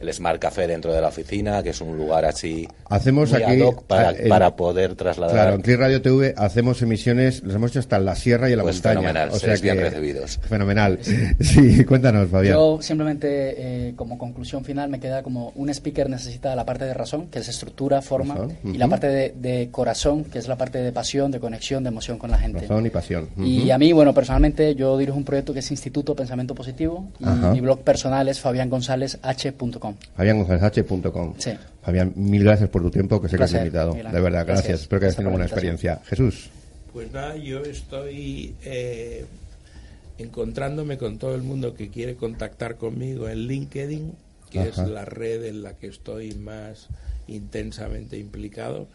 [0.00, 4.14] el Smart Café dentro de la oficina, que es un lugar así hacemos aquí, para,
[4.28, 5.34] para, poder trasladar.
[5.34, 8.52] Claro, en Click Radio TV hacemos emisiones, los hemos hecho hasta en la sierra y
[8.52, 9.00] en la pues montaña.
[9.00, 10.38] Fenomenal, o sea bien recibidos.
[10.48, 10.98] Fenomenal.
[11.40, 12.54] Sí, cuéntanos, Fabián.
[12.54, 16.94] Yo simplemente, eh, como conclusión final, me queda como un speaker necesita la parte de
[16.94, 20.92] razón, que es estructura, forma, y la parte de, corazón, que es la parte de
[20.92, 22.60] pasión, de conexión, de emoción con la gente.
[22.60, 23.28] Razón y pasión.
[23.38, 27.24] Y a mí, bueno, personalmente, yo dirijo un proyecto que es Instituto Pensamiento Positivo, y
[27.24, 29.89] mi blog personal es fabiangonzalezh.com.
[30.16, 31.34] FabiánGonzalezH.com.
[31.38, 31.52] Sí.
[31.82, 33.94] Fabián, mil gracias por tu tiempo, que sé que has invitado.
[33.94, 34.82] De verdad, gracias.
[34.82, 36.00] Espero que hayas tenido una buena experiencia.
[36.06, 36.50] Jesús.
[36.92, 39.24] Pues nada, yo estoy eh,
[40.18, 44.12] encontrándome con todo el mundo que quiere contactar conmigo en LinkedIn,
[44.50, 46.88] que es la red en la que estoy más
[47.28, 48.88] intensamente implicado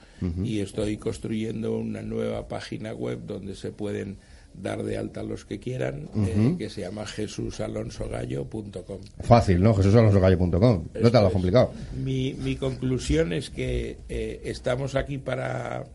[0.44, 4.18] y estoy construyendo una nueva página web donde se pueden
[4.62, 9.00] dar de alta los que quieran, eh, que se llama jesusalonsogallo.com.
[9.22, 9.74] Fácil, ¿no?
[9.74, 10.86] jesusalonsogallo.com.
[11.02, 11.72] No te lo complicado.
[12.04, 15.86] Mi, mi conclusión es que eh, estamos aquí para,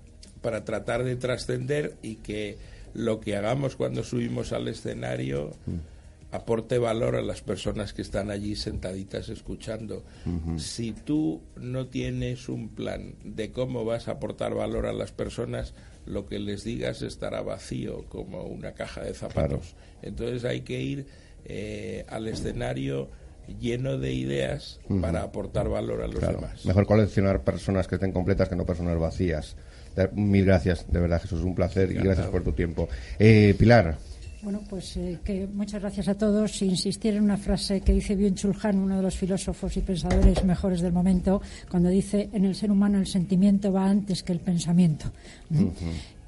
[0.42, 2.58] para tratar de trascender y que
[2.94, 6.34] lo que hagamos cuando subimos al escenario mm.
[6.34, 10.02] aporte valor a las personas que están allí sentaditas escuchando.
[10.56, 15.74] Si tú no tienes un plan de cómo vas a aportar valor a las personas,
[16.10, 19.74] lo que les digas estará vacío como una caja de zapatos.
[20.02, 21.06] Entonces hay que ir
[21.44, 23.08] eh, al escenario
[23.58, 26.64] lleno de ideas para aportar valor a los demás.
[26.64, 29.56] Mejor coleccionar personas que estén completas que no personas vacías.
[30.12, 32.88] Mil gracias, de verdad, Jesús, un placer y gracias por tu tiempo.
[33.18, 33.98] Eh, Pilar.
[34.42, 36.62] Bueno, pues eh, que muchas gracias a todos.
[36.62, 40.80] Insistir en una frase que dice Byung Chul uno de los filósofos y pensadores mejores
[40.80, 45.12] del momento, cuando dice: en el ser humano el sentimiento va antes que el pensamiento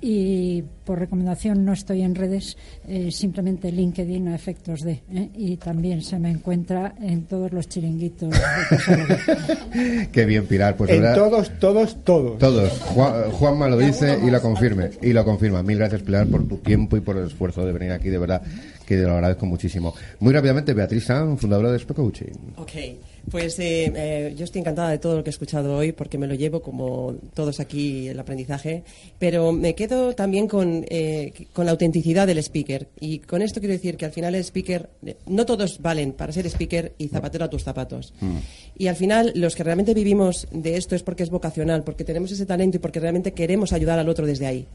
[0.05, 2.59] y por recomendación no estoy en redes,
[2.89, 5.01] eh, simplemente LinkedIn a efectos de.
[5.15, 5.31] ¿eh?
[5.37, 8.35] Y también se me encuentra en todos los chiringuitos.
[10.13, 10.77] Qué bien, Pilar.
[10.77, 12.39] Pues, en todos, todos, todos.
[12.39, 12.71] Todos.
[12.81, 14.91] Juanma lo dice y lo confirme.
[15.01, 15.63] Y lo confirma.
[15.63, 18.09] Mil gracias, Pilar, por tu tiempo y por el esfuerzo de venir aquí.
[18.09, 18.43] De verdad
[18.85, 19.95] que te lo agradezco muchísimo.
[20.19, 22.33] Muy rápidamente, Beatriz San, fundadora de Spec Coaching.
[22.57, 22.73] Ok.
[23.31, 26.27] Pues eh, eh, yo estoy encantada de todo lo que he escuchado hoy porque me
[26.27, 28.83] lo llevo como todos aquí el aprendizaje,
[29.19, 32.89] pero me quedo también con, eh, con la autenticidad del speaker.
[33.01, 34.91] Y con esto quiero decir que al final el speaker,
[35.27, 38.13] no todos valen para ser speaker y zapatero a tus zapatos.
[38.21, 38.39] Mm.
[38.77, 42.33] Y al final los que realmente vivimos de esto es porque es vocacional, porque tenemos
[42.33, 44.67] ese talento y porque realmente queremos ayudar al otro desde ahí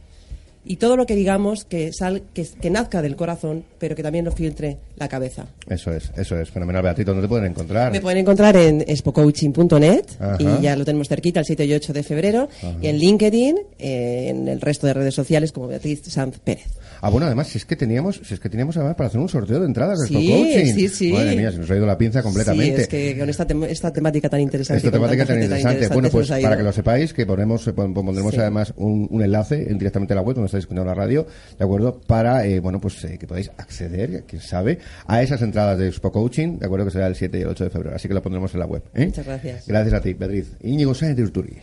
[0.67, 4.25] y todo lo que digamos que, sal, que, que, nazca del corazón, pero que también
[4.25, 5.45] lo filtre la cabeza.
[5.67, 6.83] Eso es, eso es, fenomenal.
[6.83, 7.91] Beatito, ¿dónde te pueden encontrar?
[7.91, 10.05] Me pueden encontrar en expocoaching.net
[10.39, 12.49] y ya lo tenemos cerquita el 7 y 8 de febrero,
[12.81, 16.67] y en LinkedIn, eh, en el resto de redes sociales como Beatriz Sanz Pérez.
[17.01, 19.29] Ah, bueno, además, si es que teníamos, si es que teníamos además para hacer un
[19.29, 20.73] sorteo de entradas de sí, Coaching.
[20.73, 21.13] Sí, sí.
[21.13, 22.75] Madre mía, se nos ha ido la pinza completamente.
[22.75, 24.77] Sí, es que con esta, esta temática tan interesante.
[24.77, 25.87] Esta temática tan interesante.
[25.89, 30.13] Bueno, pues para que lo sepáis, que ponemos, pondremos además un, un, enlace en directamente
[30.13, 31.25] a la web donde estáis escuchando la radio,
[31.57, 31.99] ¿de acuerdo?
[31.99, 36.11] Para, eh, bueno, pues eh, que podáis acceder, quién sabe, a esas entradas de Expo
[36.11, 36.85] Coaching, ¿de acuerdo?
[36.85, 37.95] Que será el 7 y el 8 de febrero.
[37.95, 38.83] Así que lo pondremos en la web.
[38.93, 39.05] ¿eh?
[39.05, 39.67] Muchas gracias.
[39.67, 40.55] Gracias a ti, Beatriz.
[40.61, 41.57] Íñigo Sáenz de Urturi.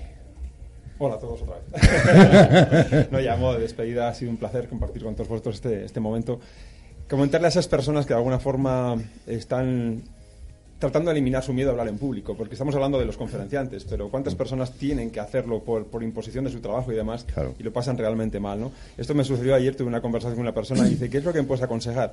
[0.99, 3.11] Hola a todos otra vez.
[3.11, 6.41] no llamo de despedida, ha sido un placer compartir con todos vosotros este, este momento.
[7.09, 8.97] Comentarle a esas personas que de alguna forma
[9.27, 10.03] están
[10.85, 13.85] tratando de eliminar su miedo a hablar en público, porque estamos hablando de los conferenciantes,
[13.85, 17.25] pero ¿cuántas personas tienen que hacerlo por, por imposición de su trabajo y demás
[17.59, 18.61] y lo pasan realmente mal?
[18.61, 18.71] ¿no?
[18.99, 21.33] Esto me sucedió ayer, tuve una conversación con una persona y dice, ¿qué es lo
[21.33, 22.13] que me puedes aconsejar?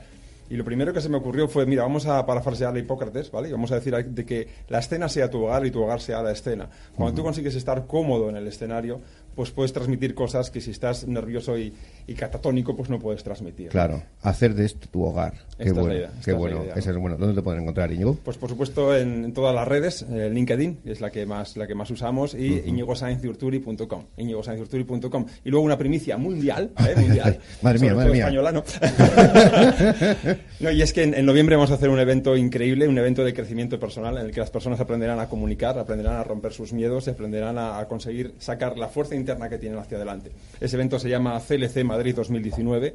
[0.49, 3.47] Y lo primero que se me ocurrió fue, mira, vamos a parafrasear a Hipócrates, ¿vale?
[3.47, 6.21] Y vamos a decir de que la escena sea tu hogar y tu hogar sea
[6.21, 6.69] la escena.
[6.93, 8.99] Cuando tú consigues estar cómodo en el escenario,
[9.35, 11.73] pues puedes transmitir cosas que si estás nervioso y,
[12.15, 13.69] catatónico, pues no puedes transmitir.
[13.69, 15.33] Claro, hacer de esto tu hogar.
[15.57, 16.63] Qué bueno, qué bueno.
[16.75, 17.17] es bueno.
[17.17, 18.15] ¿Dónde te pueden encontrar, Íñigo?
[18.23, 21.75] Pues por supuesto en, todas las redes, eh, LinkedIn es la que más la que
[21.75, 22.87] más usamos y uh -huh.
[25.43, 26.95] Y luego una primicia mundial, ¿eh?
[26.99, 27.39] mundial.
[27.61, 28.23] madre mía, madre mía.
[28.23, 28.63] Española, ¿no?
[30.59, 33.33] no, y es que en, noviembre vamos a hacer un evento increíble, un evento de
[33.33, 37.07] crecimiento personal en el que las personas aprenderán a comunicar, aprenderán a romper sus miedos,
[37.07, 40.31] aprenderán a, a conseguir sacar la fuerza interna que tienen hacia adelante.
[40.59, 42.93] Ese evento se llama CLC Madrid 2019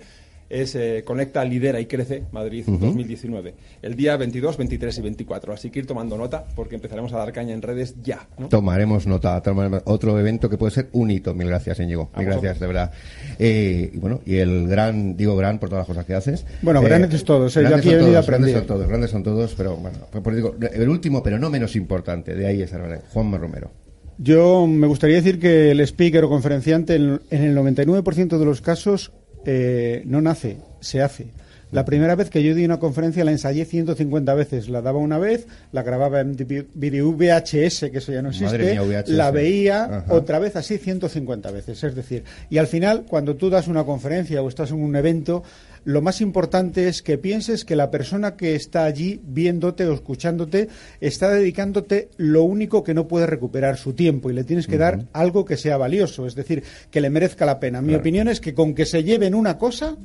[0.48, 3.55] es eh, Conecta, Lidera y Crece Madrid 2019.
[3.82, 5.52] El día 22, 23 y 24.
[5.52, 8.28] Así que ir tomando nota porque empezaremos a dar caña en redes ya.
[8.48, 9.43] Tomaremos nota.
[9.85, 11.35] otro evento que puede ser un hito.
[11.35, 12.10] Mil gracias, Íñigo.
[12.16, 12.93] Mil gracias, de verdad.
[13.39, 16.47] Eh, y bueno, y el gran, digo gran por todas las cosas que haces.
[16.62, 17.56] Bueno, grandes es todos.
[17.56, 21.23] Grandes, son todos, grandes son todos, grandes son todos, pero bueno, pues digo, el último,
[21.23, 22.73] pero no menos importante, de ahí es
[23.12, 23.85] Juanma Romero.
[24.18, 29.12] Yo me gustaría decir que el speaker o conferenciante en, el 99% de los casos
[29.44, 31.26] eh, no nace, se hace.
[31.72, 34.68] La primera vez que yo di una conferencia la ensayé 150 veces.
[34.68, 38.78] La daba una vez, la grababa en video VHS, que eso ya no existe,
[39.09, 41.82] la veía otra vez así 150 veces.
[41.82, 45.43] Es decir, y al final, cuando tú das una conferencia o estás en un evento,
[45.86, 50.68] lo más importante es que pienses que la persona que está allí viéndote o escuchándote
[51.00, 55.06] está dedicándote lo único que no puede recuperar su tiempo y le tienes que dar
[55.12, 57.82] algo que sea valioso, es decir, que le merezca la pena.
[57.82, 59.96] Mi opinión es que con que se lleven una cosa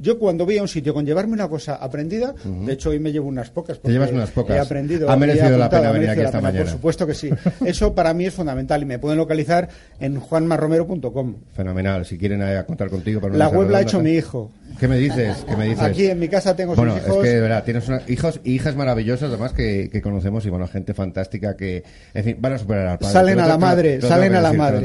[0.00, 3.12] Yo cuando voy a un sitio con llevarme una cosa aprendida, de hecho hoy me
[3.12, 3.80] llevo unas pocas.
[3.80, 4.56] Te llevas unas pocas.
[4.56, 5.10] He aprendido.
[5.10, 6.64] Ha merecido la pena venir aquí esta mañana.
[6.64, 7.30] Por supuesto que sí.
[7.64, 9.68] Eso para mí es fundamental y me pueden localizar
[10.00, 11.34] en juanmarromero.com.
[11.52, 12.06] Fenomenal.
[12.06, 13.28] Si quieren eh, contar contigo.
[13.28, 14.50] la web la ha hecho mi hijo.
[14.78, 15.44] ¿Qué me dices?
[15.46, 15.82] ¿Qué me dices?
[15.82, 17.16] Aquí en mi casa tengo bueno, hijos.
[17.16, 20.94] es que de verdad, tienes hijos y hijas maravillosas además que, conocemos y bueno, gente
[20.94, 23.12] fantástica que, en fin, van a superar al padre.
[23.12, 24.80] Salen a la madre, salen a la madre.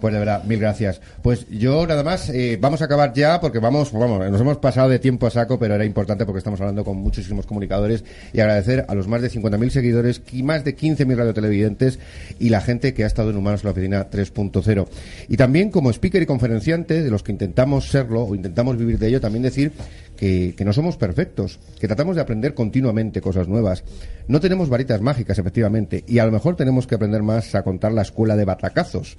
[0.00, 1.00] Pues de verdad, mil gracias.
[1.22, 4.98] Pues yo nada más, eh, vamos a acabar ya porque vamos, nos hemos pasado de
[4.98, 8.94] tiempo a saco, pero era importante porque estamos hablando con muchísimos comunicadores y agradecer a
[8.94, 11.98] los más de 50.000 seguidores y más de 15.000 radiotelevidentes
[12.38, 14.86] y la gente que ha estado en Humanos en la Oficina 3.0.
[15.28, 19.08] Y también como speaker y conferenciante, de los que intentamos serlo o intentamos vivir de
[19.08, 19.72] ello, también decir
[20.20, 23.84] que, no somos perfectos, que tratamos de aprender continuamente cosas nuevas.
[24.28, 27.92] No tenemos varitas mágicas, efectivamente, y a lo mejor tenemos que aprender más a contar
[27.92, 29.16] la escuela de batacazos.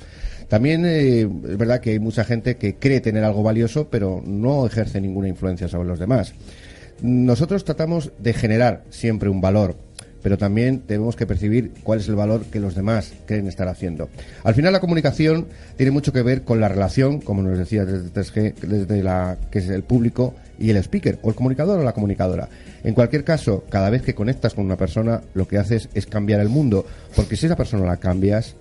[0.47, 4.67] También eh, es verdad que hay mucha gente que cree tener algo valioso, pero no
[4.67, 6.35] ejerce ninguna influencia sobre los demás.
[7.01, 9.77] Nosotros tratamos de generar siempre un valor,
[10.21, 14.07] pero también tenemos que percibir cuál es el valor que los demás creen estar haciendo.
[14.43, 15.47] Al final la comunicación
[15.77, 19.57] tiene mucho que ver con la relación, como nos decía desde 3G, desde la que
[19.57, 22.47] es el público y el speaker, o el comunicador o la comunicadora.
[22.83, 26.39] En cualquier caso, cada vez que conectas con una persona, lo que haces es cambiar
[26.39, 26.85] el mundo,
[27.15, 28.55] porque si esa persona la cambias,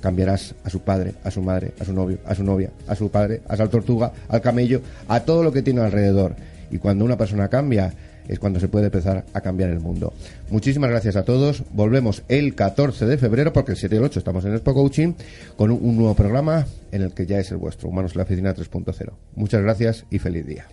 [0.00, 3.10] cambiarás a su padre, a su madre, a su novio, a su novia, a su
[3.10, 6.34] padre, a su tortuga, al camello, a todo lo que tiene alrededor.
[6.70, 7.94] Y cuando una persona cambia,
[8.28, 10.12] es cuando se puede empezar a cambiar el mundo.
[10.50, 11.62] Muchísimas gracias a todos.
[11.72, 15.14] Volvemos el 14 de febrero, porque el 7 y el 8 estamos en Expo Coaching,
[15.56, 18.54] con un, nuevo programa en el que ya es el vuestro, Humanos en la Oficina
[18.54, 19.12] 3.0.
[19.36, 20.66] Muchas gracias y feliz día.